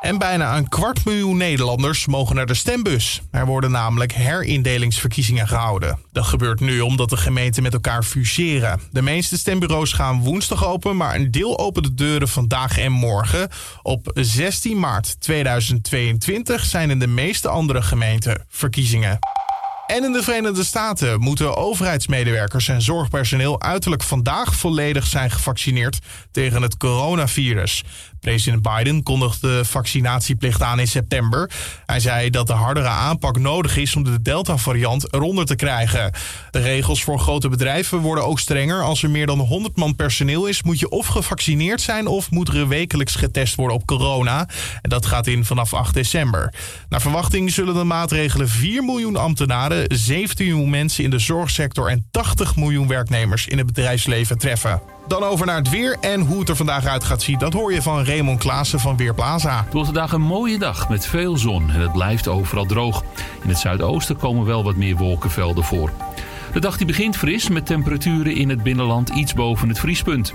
En 0.00 0.18
bijna 0.18 0.56
een 0.56 0.68
kwart 0.68 1.04
miljoen 1.04 1.36
Nederlanders 1.36 2.06
mogen 2.06 2.36
naar 2.36 2.46
de 2.46 2.54
stembus. 2.54 3.22
Er 3.30 3.46
worden 3.46 3.70
namelijk 3.70 4.12
herindelingsverkiezingen 4.12 5.48
gehouden. 5.48 5.98
Dat 6.12 6.24
gebeurt 6.24 6.60
nu 6.60 6.80
omdat 6.80 7.10
de 7.10 7.16
gemeenten 7.16 7.62
met 7.62 7.72
elkaar 7.72 8.02
fuseren. 8.02 8.80
De 8.90 9.02
meeste 9.02 9.38
stembureaus 9.38 9.92
gaan 9.92 10.20
woensdag 10.20 10.66
open, 10.66 10.96
maar 10.96 11.14
een 11.14 11.30
deel 11.30 11.58
opent 11.58 11.84
de 11.84 11.94
deuren 11.94 12.28
vandaag 12.28 12.78
en 12.78 12.92
morgen. 12.92 13.48
Op 13.82 14.10
16 14.14 14.78
maart 14.78 15.20
2022 15.20 16.64
zijn 16.64 16.90
in 16.90 16.98
de 16.98 17.06
meeste 17.06 17.48
andere 17.48 17.82
gemeenten 17.82 18.44
verkiezingen. 18.48 19.18
En 19.90 20.04
in 20.04 20.12
de 20.12 20.22
Verenigde 20.22 20.64
Staten 20.64 21.20
moeten 21.20 21.56
overheidsmedewerkers 21.56 22.68
en 22.68 22.82
zorgpersoneel 22.82 23.62
uiterlijk 23.62 24.02
vandaag 24.02 24.54
volledig 24.54 25.06
zijn 25.06 25.30
gevaccineerd 25.30 25.98
tegen 26.30 26.62
het 26.62 26.76
coronavirus. 26.76 27.84
President 28.20 28.62
Biden 28.62 29.02
kondigde 29.02 29.48
de 29.50 29.64
vaccinatieplicht 29.64 30.62
aan 30.62 30.80
in 30.80 30.88
september. 30.88 31.50
Hij 31.86 32.00
zei 32.00 32.30
dat 32.30 32.46
de 32.46 32.52
hardere 32.52 32.88
aanpak 32.88 33.38
nodig 33.38 33.76
is 33.76 33.96
om 33.96 34.04
de 34.04 34.22
Delta-variant 34.22 35.14
eronder 35.14 35.46
te 35.46 35.56
krijgen. 35.56 36.12
De 36.50 36.60
regels 36.60 37.04
voor 37.04 37.18
grote 37.18 37.48
bedrijven 37.48 37.98
worden 37.98 38.26
ook 38.26 38.38
strenger. 38.38 38.82
Als 38.82 39.02
er 39.02 39.10
meer 39.10 39.26
dan 39.26 39.38
100 39.38 39.76
man 39.76 39.96
personeel 39.96 40.46
is, 40.46 40.62
moet 40.62 40.78
je 40.78 40.88
of 40.88 41.06
gevaccineerd 41.06 41.80
zijn 41.80 42.06
of 42.06 42.30
moet 42.30 42.48
er 42.48 42.68
wekelijks 42.68 43.14
getest 43.14 43.54
worden 43.54 43.76
op 43.76 43.86
corona. 43.86 44.48
En 44.82 44.90
dat 44.90 45.06
gaat 45.06 45.26
in 45.26 45.44
vanaf 45.44 45.74
8 45.74 45.94
december. 45.94 46.54
Naar 46.88 47.00
verwachting 47.00 47.52
zullen 47.52 47.74
de 47.74 47.84
maatregelen 47.84 48.48
4 48.48 48.84
miljoen 48.84 49.16
ambtenaren, 49.16 49.84
17 49.88 50.46
miljoen 50.46 50.70
mensen 50.70 51.04
in 51.04 51.10
de 51.10 51.18
zorgsector 51.18 51.88
en 51.88 52.06
80 52.10 52.56
miljoen 52.56 52.88
werknemers 52.88 53.46
in 53.46 53.58
het 53.58 53.66
bedrijfsleven 53.66 54.38
treffen. 54.38 54.99
Dan 55.10 55.22
over 55.22 55.46
naar 55.46 55.56
het 55.56 55.70
weer 55.70 55.96
en 56.00 56.20
hoe 56.20 56.40
het 56.40 56.48
er 56.48 56.56
vandaag 56.56 56.86
uit 56.86 57.04
gaat 57.04 57.22
zien. 57.22 57.38
Dat 57.38 57.52
hoor 57.52 57.72
je 57.72 57.82
van 57.82 58.04
Raymond 58.04 58.38
Klaassen 58.38 58.80
van 58.80 58.96
Weerplaza. 58.96 59.62
Het 59.64 59.72
wordt 59.72 59.88
vandaag 59.88 60.12
een 60.12 60.20
mooie 60.20 60.58
dag 60.58 60.88
met 60.88 61.06
veel 61.06 61.36
zon 61.36 61.70
en 61.70 61.80
het 61.80 61.92
blijft 61.92 62.28
overal 62.28 62.66
droog. 62.66 63.02
In 63.42 63.48
het 63.48 63.58
zuidoosten 63.58 64.16
komen 64.16 64.46
wel 64.46 64.64
wat 64.64 64.76
meer 64.76 64.96
wolkenvelden 64.96 65.64
voor. 65.64 65.90
De 66.52 66.60
dag 66.60 66.76
die 66.76 66.86
begint 66.86 67.16
fris 67.16 67.48
met 67.48 67.66
temperaturen 67.66 68.34
in 68.34 68.48
het 68.48 68.62
binnenland 68.62 69.08
iets 69.08 69.34
boven 69.34 69.68
het 69.68 69.78
vriespunt. 69.78 70.34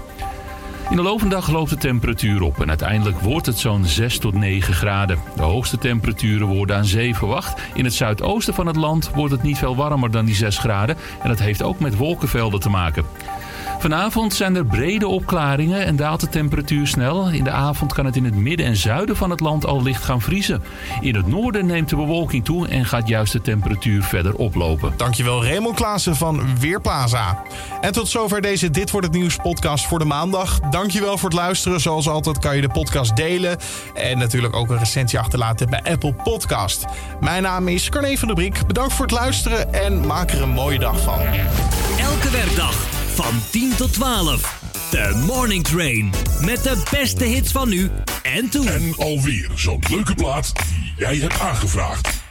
In 0.90 0.96
de 0.96 1.02
loop 1.02 1.48
loopt 1.52 1.70
de 1.70 1.78
temperatuur 1.78 2.42
op 2.42 2.62
en 2.62 2.70
uiteindelijk 2.70 3.20
wordt 3.20 3.46
het 3.46 3.60
zo'n 3.60 3.86
6 3.86 4.18
tot 4.18 4.34
9 4.34 4.74
graden. 4.74 5.20
De 5.36 5.42
hoogste 5.42 5.78
temperaturen 5.78 6.48
worden 6.48 6.76
aan 6.76 6.86
zee 6.86 7.16
verwacht. 7.16 7.62
In 7.74 7.84
het 7.84 7.94
zuidoosten 7.94 8.54
van 8.54 8.68
het 8.68 8.76
land 8.76 9.10
wordt 9.14 9.32
het 9.32 9.44
niet 9.44 9.58
veel 9.58 9.76
warmer 9.76 10.12
dan 10.12 10.26
die 10.26 10.36
6 10.36 10.58
graden 10.58 10.98
en 11.22 11.30
dat 11.30 11.40
heeft 11.40 11.64
ook 11.64 11.80
met 11.80 11.96
wolkenvelden 11.96 12.60
te 12.60 12.70
maken. 12.70 13.06
Vanavond 13.80 14.34
zijn 14.34 14.56
er 14.56 14.66
brede 14.66 15.08
opklaringen 15.08 15.86
en 15.86 15.96
daalt 15.96 16.20
de 16.20 16.30
temperatuur 16.30 16.88
snel. 16.88 17.30
In 17.30 17.44
de 17.44 17.52
avond 17.52 17.94
kan 17.94 18.06
het 18.06 18.16
in 18.16 18.26
het 18.26 18.36
midden 18.36 18.66
en 18.66 18.76
zuiden 18.76 19.16
van 19.16 19.30
het 19.30 19.40
land 19.40 19.66
al 19.66 19.84
licht 19.84 20.04
gaan 20.04 20.22
vriezen. 20.22 20.64
In 21.02 21.16
het 21.16 21.28
noorden 21.28 21.66
neemt 21.66 21.90
de 21.90 21.96
bewolking 21.96 22.46
toe 22.46 22.68
en 22.68 22.86
gaat 22.86 23.08
juist 23.08 23.32
de 23.32 23.42
temperatuur 23.42 24.04
verder 24.04 24.36
oplopen. 24.36 24.94
Dankjewel 24.98 25.46
Raymond 25.46 25.76
Klaassen 25.76 26.16
van 26.16 26.60
Weerplaza. 26.60 27.44
En 27.82 27.92
tot 27.92 28.08
zover 28.08 28.42
deze 28.42 28.70
Dit 28.70 28.92
Wordt 28.92 29.08
Het 29.08 29.16
Nieuws 29.16 29.36
podcast 29.36 29.86
voor 29.88 30.00
de 30.00 30.06
maandag. 30.06 30.60
Dankjewel 30.60 31.18
voor 31.18 31.30
het 31.30 31.38
luisteren. 31.38 31.82
Zoals 31.82 32.08
altijd 32.08 32.40
kan 32.40 32.56
je 32.56 32.62
de 32.62 32.70
podcast 32.70 33.16
delen. 33.16 33.58
En 33.94 34.18
natuurlijk 34.18 34.56
ook 34.56 34.70
een 34.70 34.78
recensie 34.78 35.20
achterlaten 35.20 35.70
bij 35.70 35.82
Apple 35.84 36.14
Podcast. 36.14 36.86
Mijn 37.20 37.44
naam 37.44 37.68
is 37.68 37.90
Carne 37.90 38.18
van 38.18 38.28
der 38.28 38.38
Brink. 38.38 38.68
Bedankt 38.68 38.94
voor 38.94 39.06
het 39.06 39.16
luisteren 39.16 39.74
en 39.74 40.08
maak 40.08 40.32
er 40.32 40.42
een 40.42 40.50
mooie 40.50 40.80
dag 40.80 41.02
van. 41.02 41.20
Elke 41.98 42.30
werkdag 42.32 42.95
van 43.16 43.42
10 43.52 43.76
tot 43.76 43.94
12. 43.94 44.60
De 44.92 45.22
Morning 45.26 45.64
Train. 45.64 46.12
Met 46.42 46.64
de 46.64 46.84
beste 46.92 47.24
hits 47.24 47.52
van 47.52 47.70
nu 47.70 47.92
en 48.24 48.50
toen. 48.50 48.68
En 48.68 48.94
alweer 48.98 49.50
zo'n 49.56 49.84
leuke 49.90 50.16
plaat 50.16 50.52
die 50.56 50.94
jij 50.98 51.18
hebt 51.18 51.40
aangevraagd. 51.40 52.25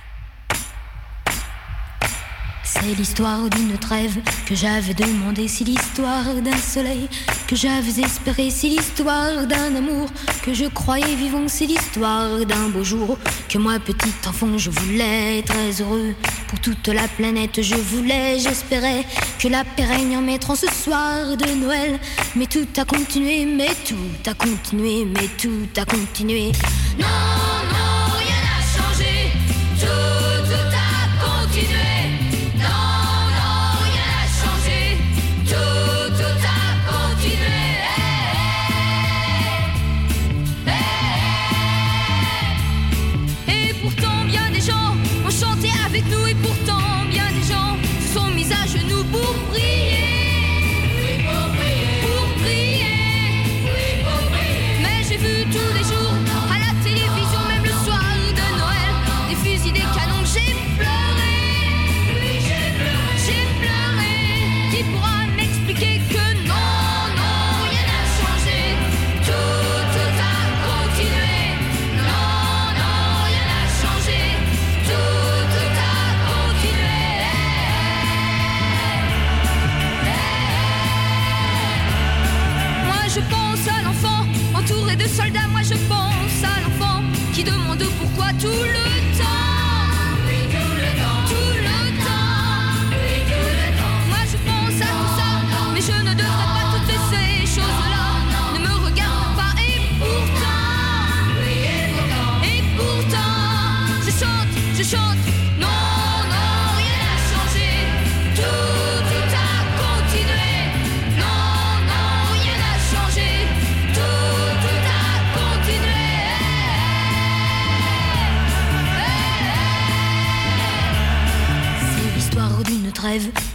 C'est 2.87 2.99
l'histoire 2.99 3.49
d'une 3.49 3.78
trêve 3.78 4.18
que 4.47 4.55
j'avais 4.55 4.93
demandé, 4.93 5.49
c'est 5.49 5.64
l'histoire 5.64 6.35
d'un 6.43 6.59
soleil 6.59 7.09
que 7.49 7.57
j'avais 7.57 8.03
espéré, 8.03 8.51
c'est 8.51 8.68
l'histoire 8.68 9.47
d'un 9.47 9.74
amour 9.74 10.11
que 10.43 10.53
je 10.53 10.66
croyais 10.66 11.14
vivant, 11.14 11.49
c'est 11.49 11.64
l'histoire 11.64 12.45
d'un 12.45 12.68
beau 12.68 12.85
jour 12.85 13.16
que 13.49 13.57
moi 13.57 13.78
petit 13.78 14.12
enfant 14.28 14.59
je 14.59 14.68
voulais 14.68 15.43
très 15.47 15.80
heureux 15.80 16.14
pour 16.49 16.61
toute 16.61 16.89
la 16.89 17.09
planète. 17.09 17.62
Je 17.62 17.74
voulais, 17.74 18.39
j'espérais 18.39 19.07
que 19.39 19.49
la 19.49 19.64
paix 19.64 19.85
règne 19.85 20.18
en 20.18 20.22
mettant 20.22 20.55
ce 20.55 20.66
soir 20.66 21.39
de 21.39 21.55
Noël, 21.55 21.99
mais 22.37 22.47
tout 22.47 22.68
a 22.76 22.85
continué, 22.85 23.47
mais 23.47 23.70
tout 23.89 24.30
a 24.30 24.35
continué, 24.35 25.07
mais 25.07 25.28
tout 25.39 25.80
a 25.80 25.87
continué. 25.87 26.53
Non, 26.99 27.07
non, 27.07 28.04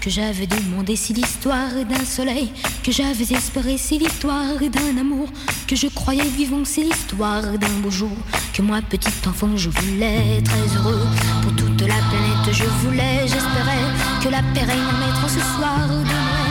que 0.01 0.09
j'avais 0.09 0.47
demandé, 0.47 0.95
si 0.95 1.13
l'histoire 1.13 1.69
d'un 1.89 2.05
soleil 2.05 2.51
que 2.83 2.91
j'avais 2.91 3.33
espéré, 3.33 3.77
si 3.77 3.97
l'histoire 3.99 4.57
d'un 4.59 4.97
amour 4.99 5.27
que 5.67 5.75
je 5.75 5.87
croyais 5.87 6.23
vivant, 6.23 6.63
si 6.65 6.83
l'histoire 6.83 7.43
d'un 7.43 7.79
beau 7.81 7.91
jour 7.91 8.15
que 8.53 8.61
moi, 8.61 8.79
petit 8.81 9.09
enfant, 9.27 9.55
je 9.55 9.69
voulais 9.69 10.41
très 10.43 10.77
heureux 10.77 11.05
pour 11.41 11.55
toute 11.55 11.81
la 11.81 11.99
planète. 12.09 12.53
Je 12.53 12.65
voulais, 12.81 13.21
j'espérais 13.23 13.85
que 14.23 14.29
la 14.29 14.41
paix 14.53 14.65
règne 14.65 14.79
en 14.79 14.99
maître 14.99 15.27
ce 15.27 15.39
soir 15.39 15.87
de 15.87 15.95
Noël. 15.95 16.49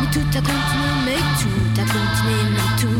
Mais 0.00 0.10
tout 0.12 0.20
a 0.20 0.40
continué, 0.40 0.92
mais 1.06 1.20
tout 1.40 1.80
a 1.80 1.84
continué, 1.84 2.38
mais 2.52 2.80
tout 2.80 2.99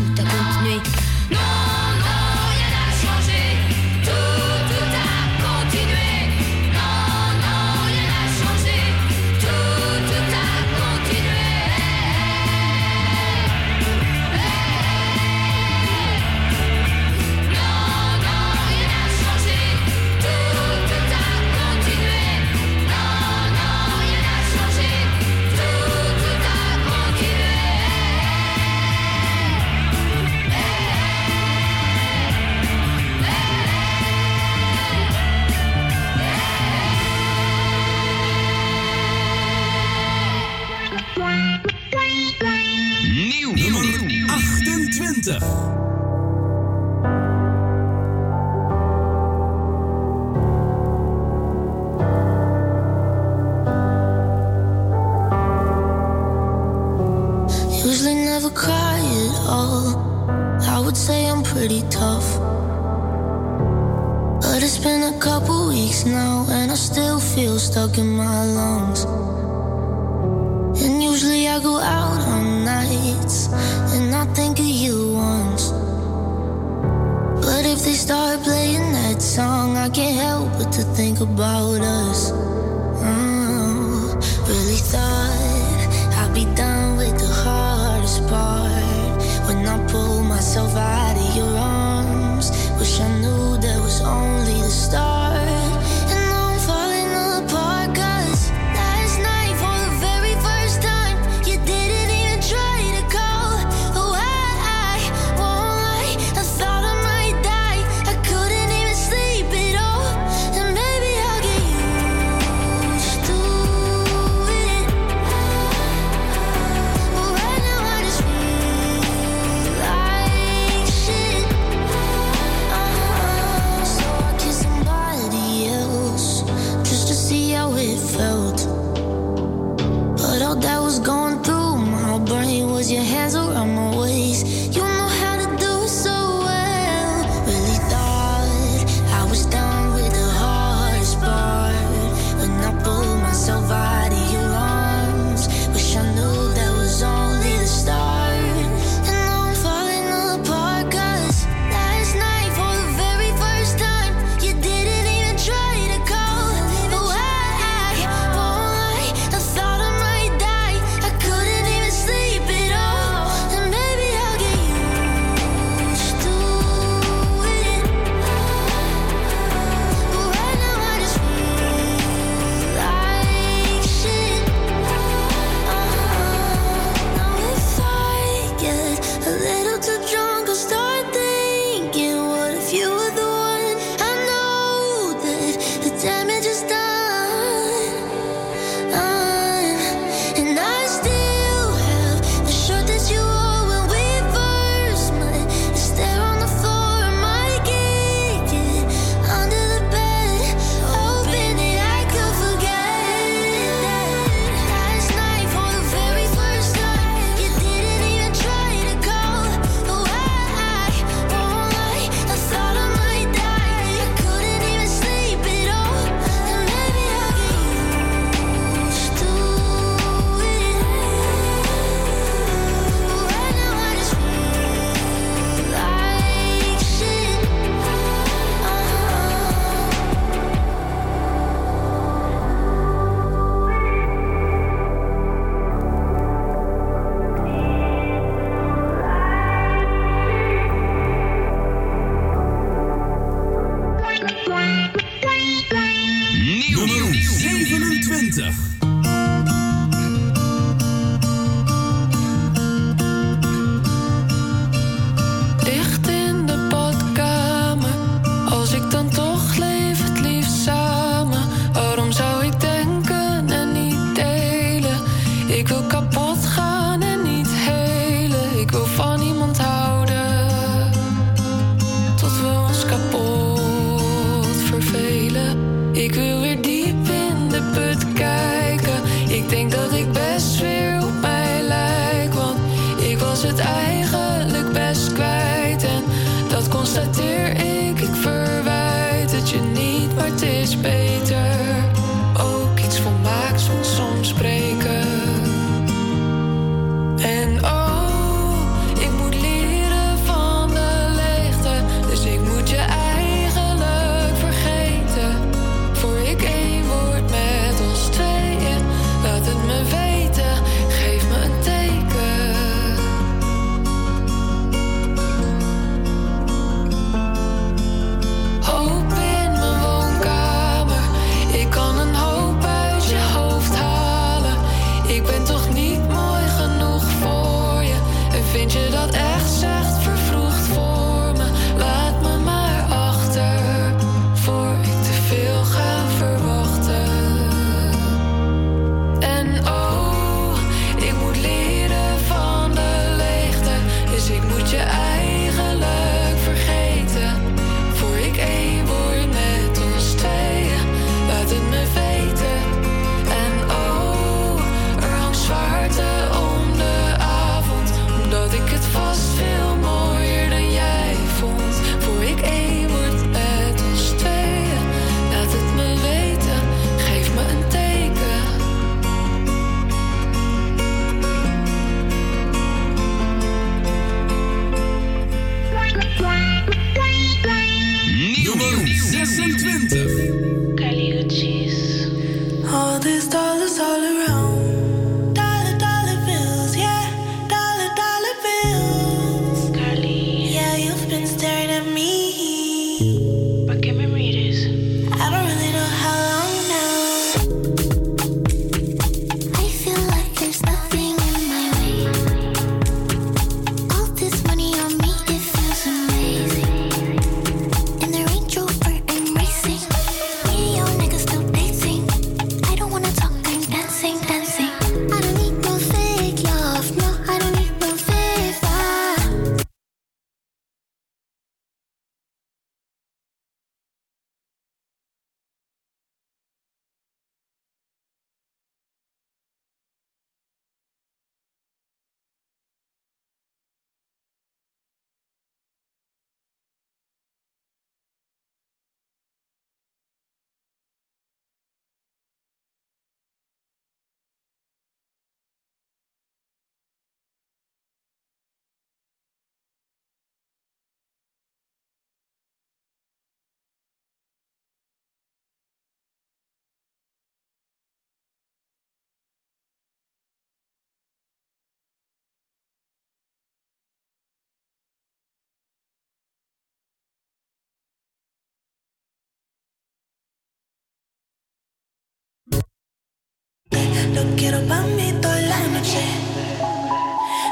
Lo 474.13 474.23
quiero 474.35 474.59
para 474.67 474.81
mí 474.81 475.13
toda 475.21 475.39
la 475.41 475.59
noche. 475.69 476.03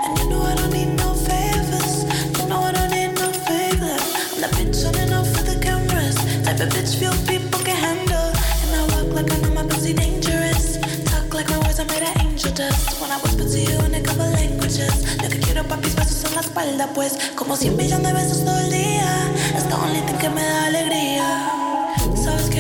And 0.05 0.17
you 0.19 0.29
know 0.29 0.43
I 0.43 0.55
don't 0.55 0.71
need 0.73 0.93
no 0.97 1.13
favors. 1.13 2.03
You 2.37 2.47
know 2.47 2.61
I 2.63 2.71
don't 2.73 2.91
need 2.91 3.13
no 3.15 3.31
favors. 3.47 4.03
I'm 4.33 4.41
not 4.41 4.51
bitch 4.51 4.83
on 4.85 5.13
off 5.13 5.27
for 5.31 5.43
the 5.43 5.57
cameras. 5.61 6.15
Type 6.43 6.59
of 6.59 6.69
bitch 6.69 6.99
few 6.99 7.11
people 7.25 7.63
can 7.63 7.77
handle. 7.77 8.31
And 8.63 8.75
I 8.75 8.81
walk 8.91 9.13
like 9.15 9.31
I 9.31 9.37
know 9.39 9.53
my 9.53 9.63
pussy 9.63 9.93
dangerous. 9.93 10.79
Talk 11.05 11.33
like 11.33 11.49
my 11.49 11.59
words 11.59 11.79
are 11.79 11.85
made 11.85 12.03
of 12.03 12.13
angel 12.19 12.51
dust. 12.51 12.99
When 12.99 13.09
I 13.09 13.17
whisper 13.23 13.45
to 13.47 13.59
you 13.59 13.79
in 13.85 13.95
a 13.95 14.01
couple 14.01 14.29
languages. 14.29 14.93
Lo 15.23 15.29
que 15.29 15.39
quiero 15.39 15.63
para 15.63 15.79
mis 15.81 15.95
besos 15.95 16.25
en 16.25 16.35
la 16.35 16.41
espalda, 16.41 16.87
pues. 16.93 17.17
Como 17.35 17.55
cien 17.55 17.77
millones 17.77 18.07
de 18.07 18.13
besos 18.13 18.43
todo 18.43 18.59
el 18.59 18.69
día. 18.69 19.31
Es 19.55 19.63
the 19.63 19.75
only 19.75 20.01
thing 20.01 20.17
que 20.17 20.29
me 20.29 20.41
da 20.43 20.65
alegría 20.65 21.68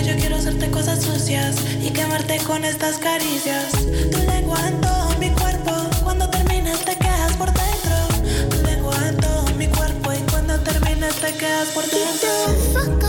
yo 0.09 0.15
quiero 0.17 0.37
hacerte 0.37 0.71
cosas 0.71 1.03
sucias 1.03 1.55
y 1.81 1.91
quemarte 1.91 2.39
con 2.39 2.65
estas 2.65 2.97
caricias. 2.97 3.71
Tu 4.11 4.17
lengua 4.25 4.57
en 4.67 4.81
todo 4.81 5.09
mi 5.19 5.29
cuerpo, 5.29 5.71
cuando 6.03 6.27
terminas 6.29 6.79
te 6.79 6.95
quedas 6.95 7.33
por 7.33 7.51
dentro. 7.53 8.49
Tu 8.49 8.65
lengua 8.65 8.95
en 9.07 9.17
todo 9.17 9.45
mi 9.55 9.67
cuerpo 9.67 10.13
y 10.13 10.31
cuando 10.31 10.59
terminas 10.61 11.13
te 11.15 11.33
quedas 11.33 11.67
por 11.69 11.83
dentro. 11.83 13.08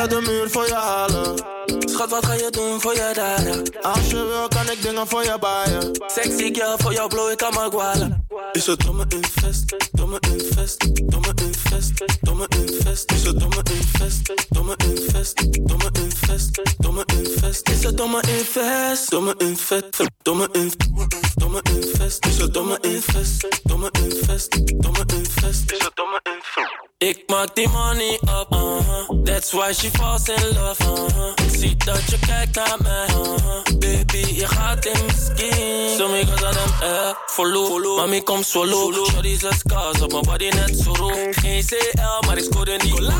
uit 0.00 0.10
de 0.10 0.20
muur 0.20 0.50
voor 0.50 0.66
je 0.66 0.74
halen. 0.74 1.34
Schat, 1.78 2.10
wat 2.10 2.26
ga 2.26 2.32
je 2.32 2.50
doen 2.50 2.80
voor 2.80 2.94
je 2.94 3.10
daden? 3.14 3.82
Als 3.82 4.10
je 4.10 4.24
wil, 4.24 4.48
kan 4.48 4.70
ik 4.70 4.82
dingen 4.82 5.08
voor 5.08 5.24
je 5.24 5.36
baaien. 5.40 5.90
Sexy 6.06 6.54
girl, 6.54 6.78
voor 6.78 6.92
jou 6.92 7.08
blow 7.08 7.30
ik 7.30 7.42
allemaal 7.42 7.70
gwalen. 7.70 8.26
Is 8.52 8.66
het 8.66 8.80
domme 8.80 9.04
invest, 9.08 9.74
domme 9.92 10.18
invest, 10.20 11.10
domme 11.10 11.30
invest, 11.44 12.20
domme 12.20 12.46
invest. 12.48 13.12
Is 13.12 13.24
het 13.24 13.40
domme 13.40 13.62
invest, 13.62 14.32
domme 14.48 14.74
invest, 14.84 15.58
domme 15.58 15.88
invest, 15.92 16.82
domme 16.82 17.04
invest. 17.06 17.68
Is 17.68 17.84
het 17.84 17.96
domme 17.96 18.20
invest, 18.28 19.10
domme 19.10 19.34
invest, 19.38 19.98
domme 20.22 20.48
invest, 20.52 21.40
domme 21.40 21.60
invest. 21.62 22.26
Is 22.26 22.38
het 22.38 22.54
domme 22.54 22.78
invest, 22.80 23.48
domme 23.62 23.88
invest, 23.92 24.82
domme 24.82 25.02
invest. 25.14 25.72
Is 25.72 25.84
het 25.84 25.96
domme 25.96 26.20
invest. 26.22 26.89
Ik 27.00 27.22
maak 27.26 27.54
die 27.54 27.68
money 27.68 28.18
up, 28.22 28.52
uh-huh. 28.52 29.24
That's 29.24 29.52
why 29.52 29.72
she 29.72 29.88
falls 29.90 30.28
in 30.28 30.54
love, 30.54 30.82
uh-huh. 30.82 31.32
Ik 31.46 31.58
zie 31.58 31.76
dat 31.76 32.10
je 32.10 32.18
kijkt 32.26 32.54
naar 32.54 32.76
mij, 32.82 33.06
uh-huh. 33.06 33.62
Baby, 33.78 34.34
je 34.34 34.46
gaat 34.46 34.84
in 34.84 34.92
mijn 35.06 35.18
skin. 35.18 35.96
Zo 35.96 36.08
me 36.08 36.20
I 36.20 36.24
them 36.24 36.56
eh, 36.82 37.10
follow. 37.26 37.96
Mami, 37.96 38.22
kom 38.22 38.42
solo. 38.42 39.04
Shorty 39.04 39.38
zes 39.38 39.62
kaas 39.62 40.00
op 40.00 40.12
mijn 40.12 40.24
body 40.24 40.48
net 40.48 40.76
zo 40.84 40.92
roep. 40.92 41.28
Geen 41.30 41.64
CL, 41.66 42.26
maar 42.26 42.36
ik 42.36 42.44
scoorde 42.44 42.76
niet 42.82 42.94
Kulu. 42.94 43.12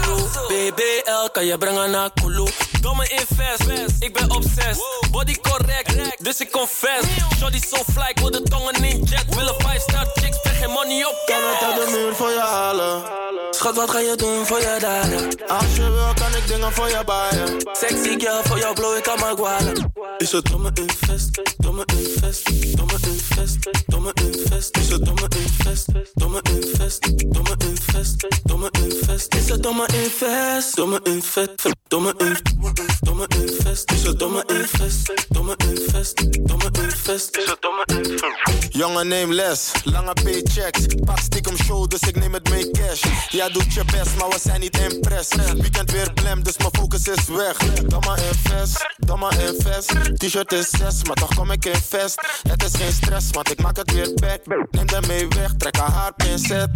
BBL, 0.48 1.30
kan 1.32 1.44
je 1.44 1.58
brengen 1.58 1.90
naar 1.90 2.10
Kulu. 2.14 2.46
Domme 2.80 3.08
invest, 3.08 4.02
ik 4.02 4.12
ben 4.12 4.30
obsessed. 4.30 5.08
Body 5.10 5.34
correct, 5.34 6.24
dus 6.24 6.40
ik 6.40 6.50
confess. 6.50 7.06
Shorty 7.38 7.60
so 7.60 7.76
fly, 7.92 8.08
ik 8.08 8.18
wil 8.18 8.30
de 8.30 8.42
tongen 8.42 8.84
in 8.84 9.02
jet. 9.02 9.34
Willen 9.34 9.54
5 9.58 9.82
star 9.82 10.06
chicks, 10.14 10.49
geen 10.60 10.70
money 10.70 11.04
op. 11.04 11.16
Kan 11.26 11.42
het 11.50 11.62
uit 11.62 11.86
de 11.86 11.90
muur 11.96 12.14
voor 12.14 12.30
je 12.30 12.40
halen? 12.40 13.02
Schat, 13.50 13.76
wat 13.76 13.90
ga 13.90 13.98
je 13.98 14.16
doen 14.16 14.46
voor 14.46 14.58
je 14.58 14.76
daden? 14.80 15.48
Als 15.48 15.76
je 15.76 15.90
wil, 15.90 16.14
kan 16.14 16.34
ik 16.36 16.46
dingen 16.46 16.72
voor 16.72 16.88
je 16.88 17.02
baaien. 17.04 17.56
Sexy 17.72 18.18
girl, 18.18 18.42
voor 18.42 18.58
jou 18.58 18.74
blow 18.74 18.96
ik 18.96 19.08
aan 19.08 19.20
mijn 19.20 19.36
gualen. 19.36 19.92
Is 20.18 20.32
het 20.32 20.44
domme 20.44 20.70
invest, 20.74 21.40
domme 21.56 21.84
invest, 21.96 22.76
domme 22.76 22.96
invest, 23.06 23.90
domme 23.90 24.10
invest. 24.14 24.76
Is 24.76 24.88
het 24.88 25.04
domme 25.04 25.28
invest, 25.36 25.86
domme 26.14 26.40
invest, 26.42 27.32
domme 27.32 27.54
invest, 27.58 28.26
domme 28.44 28.68
invest. 28.70 29.34
Is 29.34 29.48
het 29.48 29.62
domme 29.62 29.86
invest, 29.94 30.76
domme 30.76 31.00
invest, 31.02 31.58
domme 31.88 32.14
invest, 32.18 33.06
domme 33.06 33.26
invest. 33.28 33.92
Is 33.92 34.02
het 34.02 34.18
domme 34.18 34.44
invest, 34.46 35.12
domme 35.28 35.54
invest, 35.56 36.46
domme 36.46 36.68
invest. 36.72 37.36
Is 37.36 37.46
het 37.46 37.62
domme 37.62 37.84
invest. 37.86 38.74
Jongen, 38.74 39.08
neem 39.08 39.32
les, 39.32 39.72
lange 39.84 40.14
paychecks. 40.54 40.86
Pak 41.04 41.18
stiekem 41.18 41.56
show, 41.56 41.88
dus 41.88 42.00
ik 42.00 42.16
neem 42.16 42.32
het 42.32 42.50
mee 42.50 42.70
cash. 42.70 43.02
Jij 43.28 43.48
doet 43.48 43.74
je 43.74 43.84
best, 43.84 44.16
maar 44.18 44.28
we 44.28 44.38
zijn 44.42 44.60
niet 44.60 44.78
impressed. 44.78 45.52
Weekend 45.52 45.90
weer 45.90 46.12
blem, 46.12 46.42
dus 46.42 46.56
mijn 46.58 46.70
focus 46.72 47.08
is 47.08 47.28
weg. 47.28 47.56
Domme 47.86 48.16
invest, 48.30 48.86
domme 48.96 49.30
invest. 49.48 50.18
T-shirt 50.18 50.52
is 50.52 50.70
6, 50.70 51.04
maar 51.04 51.16
toch 51.16 51.34
kom 51.34 51.50
ik 51.50 51.64
in 51.64 51.80
vest. 51.88 52.20
Het 52.48 52.64
is 52.64 52.70
geen 52.80 52.92
stress, 52.92 53.30
want 53.30 53.50
ik 53.50 53.62
maak 53.62 53.76
het 53.76 53.92
weer 53.92 54.10
back. 54.14 54.40
Neem 54.70 54.88
hem 54.88 55.06
mee 55.06 55.28
weg, 55.28 55.52
trek 55.58 55.76
haar 55.76 55.90
haar 55.90 56.12
pincet. 56.14 56.70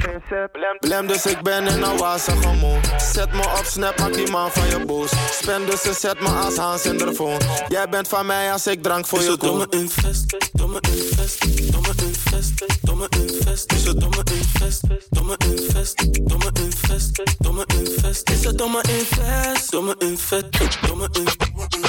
Blem, 0.81 1.07
dus 1.07 1.27
ik 1.27 1.43
ben 1.43 1.67
in 1.67 1.83
een 1.83 1.97
wazige 1.97 2.53
mood. 2.53 2.89
Zet 3.13 3.33
me 3.33 3.43
op 3.59 3.65
snap, 3.65 3.99
maak 3.99 4.15
die 4.15 4.31
man 4.31 4.51
van 4.51 4.69
je 4.69 4.85
boos. 4.85 5.11
Spend 5.41 5.71
dus 5.71 5.83
en 5.85 5.95
zet 5.95 6.21
me 6.21 6.29
als 6.29 6.57
Hans 6.57 6.85
in 6.85 6.99
de 6.99 7.15
phone. 7.15 7.41
Jij 7.69 7.89
bent 7.89 8.09
van 8.09 8.27
mij 8.27 8.53
als 8.53 8.67
ik 8.67 8.83
drank 8.83 9.07
voor 9.07 9.19
Is 9.19 9.25
je 9.25 9.31
het 9.31 9.41
domme 9.41 9.67
koop. 9.67 9.75
invest, 9.75 10.37
domme 10.53 10.81
invest, 10.81 11.73
domme 11.73 11.93
invest, 12.03 12.65
domme 12.83 13.09
invest. 13.09 13.64
Is 13.73 13.85
het 13.85 14.01
domme 14.01 14.23
invest, 14.33 14.81
domme 15.11 15.37
invest, 15.39 16.29
domme 16.29 16.51
invest, 16.55 17.23
domme 17.39 17.65
invest. 17.67 18.31
Is 18.31 18.45
het 18.45 18.59
domme 18.59 18.83
invest, 18.83 19.71
domme 19.71 19.95
invest, 19.99 20.51
domme 20.87 21.09
invest, 21.13 21.84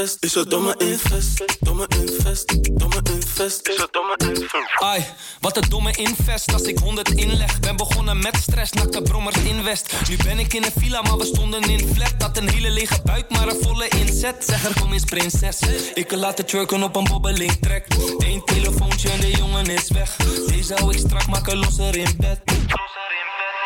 invest. 0.00 0.24
Is 0.24 0.34
het 0.34 0.50
domme 0.50 0.74
invest, 0.78 1.56
domme 1.60 1.86
invest, 1.88 2.78
domme 2.78 3.00
invest. 3.14 3.68
Is 3.68 3.76
het 3.76 3.92
domme 3.92 4.16
invest. 4.16 4.82
Ai, 4.82 5.04
wat 5.40 5.56
een 5.56 5.68
domme 5.68 5.92
invest 5.92 6.52
als 6.52 6.62
ik 6.62 6.78
100 6.78 7.10
inleg. 7.10 7.60
Ben 7.60 7.76
begonnen 7.76 8.18
met 8.18 8.36
stress, 8.36 8.72
nakte 8.72 9.02
brommers 9.02 9.36
invest. 9.36 9.94
Nu 10.08 10.16
ben 10.16 10.38
ik 10.38 10.54
in 10.54 10.64
een 10.64 10.72
villa, 10.76 11.02
maar 11.02 11.16
we 11.16 11.24
stonden 11.24 11.62
in 11.62 11.94
flat. 11.94 12.14
Had 12.18 12.36
een 12.36 12.48
hele 12.48 12.70
lege 12.70 13.02
buik, 13.04 13.30
maar 13.30 13.48
een 13.48 13.62
volle 13.62 13.88
inzet. 13.88 14.44
Zeg 14.46 14.64
er 14.64 14.80
kom 14.80 14.92
eens 14.92 15.04
prinses. 15.04 15.58
Ik 15.94 16.12
laat 16.12 16.38
het 16.38 16.48
twerken 16.48 16.82
op 16.82 16.96
een 16.96 17.04
bobbeling 17.04 17.52
trek. 17.60 17.86
Eén 18.18 18.44
telefoontje 18.44 19.10
en 19.10 19.20
de 19.20 19.30
jongen 19.30 19.66
is 19.66 19.90
weg. 19.90 20.16
Deze 20.46 20.74
hou 20.74 20.92
ik 20.92 20.98
strak, 20.98 21.26
maken 21.26 21.56
losser 21.56 21.96
in 21.96 22.14
bed. 22.18 22.40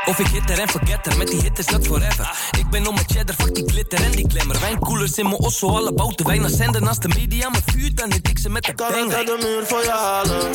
Of 0.07 0.19
ik 0.19 0.27
hitter 0.27 0.59
en 0.59 0.69
forgetter, 0.69 1.17
met 1.17 1.29
die 1.29 1.41
hit 1.41 1.59
is 1.59 1.67
dat 1.67 1.87
forever. 1.87 2.31
Ik 2.59 2.71
ben 2.71 2.87
om 2.87 2.95
mijn 2.95 3.07
cheddar, 3.09 3.35
fuck 3.35 3.55
die 3.55 3.69
glitter 3.71 4.03
en 4.03 4.11
die 4.11 4.27
glamour. 4.29 4.61
Wijnkoelers 4.61 5.19
in 5.19 5.25
mijn 5.25 5.41
osso, 5.41 5.69
alle 5.69 5.93
bouten 5.93 6.27
wijn 6.27 6.49
zenden. 6.49 6.89
Als 6.89 6.99
de 6.99 7.09
media 7.09 7.49
me 7.49 7.59
vuurt, 7.67 7.97
dan 7.97 8.13
hit 8.13 8.29
ik 8.29 8.39
ze 8.39 8.51
met 8.51 8.65
de 8.65 8.75
Kan 8.75 8.95
ik 8.95 9.13
uit 9.13 9.27
de 9.27 9.39
muur 9.43 9.67
voor 9.67 9.83
je 9.83 9.91
halen? 9.91 10.53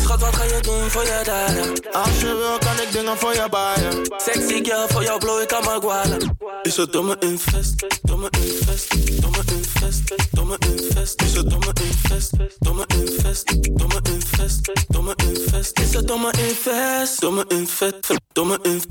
Schat, 0.00 0.20
wat 0.20 0.36
ga 0.36 0.44
je 0.44 0.58
doen 0.60 0.90
voor 0.90 1.02
je 1.02 1.20
daden? 1.24 1.92
Als 1.92 2.20
je 2.20 2.26
wil, 2.26 2.58
kan 2.58 2.86
ik 2.86 2.92
dingen 2.92 3.18
voor 3.18 3.34
je 3.34 3.46
baaien. 3.50 3.94
Sexy 4.16 4.64
girl, 4.64 4.88
voor 4.88 5.02
jou 5.02 5.18
blow 5.18 5.40
ik 5.40 5.52
aan 5.52 5.64
mijn 5.64 5.80
gualen. 5.80 6.36
Is 6.62 6.76
het 6.76 6.92
domme 6.92 7.16
invest, 7.18 7.86
domme 8.02 8.28
invest, 8.30 9.20
domme 9.22 9.42
invest, 9.52 10.14
domme 10.30 10.56
invest. 10.58 11.22
Is 11.22 11.32
het 11.34 11.50
domme 11.50 11.72
invest, 11.82 12.32
domme 12.58 12.84
invest, 12.86 13.68
domme 13.68 14.00
invest, 14.02 14.70
domme 14.88 15.14
invest. 15.16 15.78
Is 15.78 15.94
het 15.94 16.08
domme 16.08 16.32
invest, 16.32 17.20
domme 17.20 17.44
invest, 17.48 18.12
domme 18.32 18.58
invest, 18.62 18.87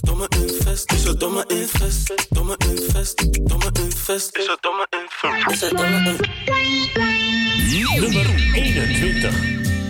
domme 0.00 0.26
invest. 0.28 0.92
Is 0.92 1.04
het 1.04 1.20
domme 1.20 1.44
invest, 1.46 2.34
domme 2.34 2.56
invest, 2.58 3.48
domme 3.48 3.70
invest. 3.80 4.36
Is 4.36 4.46
het 4.46 4.58
domme 4.60 4.86
invest. 4.90 5.50
Is 5.50 5.60
het 5.60 5.70
domme 5.70 6.00
invest. 6.00 6.52
Nummer 8.00 8.52
21. 8.54 9.83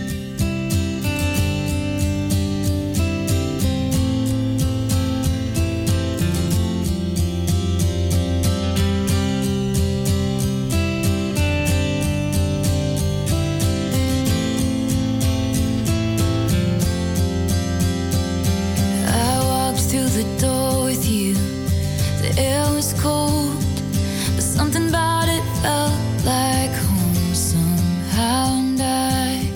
felt 25.65 26.25
like 26.25 26.73
home 26.87 27.33
somehow, 27.33 28.43
and 28.61 28.79
I 28.79 29.49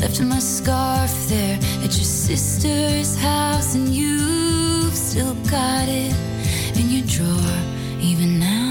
left 0.00 0.20
my 0.22 0.38
scarf 0.38 1.12
there 1.28 1.58
at 1.84 1.92
your 1.98 2.10
sister's 2.26 3.16
house, 3.16 3.74
and 3.74 3.88
you've 3.88 4.94
still 4.94 5.34
got 5.50 5.86
it 5.88 6.14
in 6.78 6.86
your 6.94 7.06
drawer 7.14 7.58
even 8.00 8.30
now. 8.38 8.68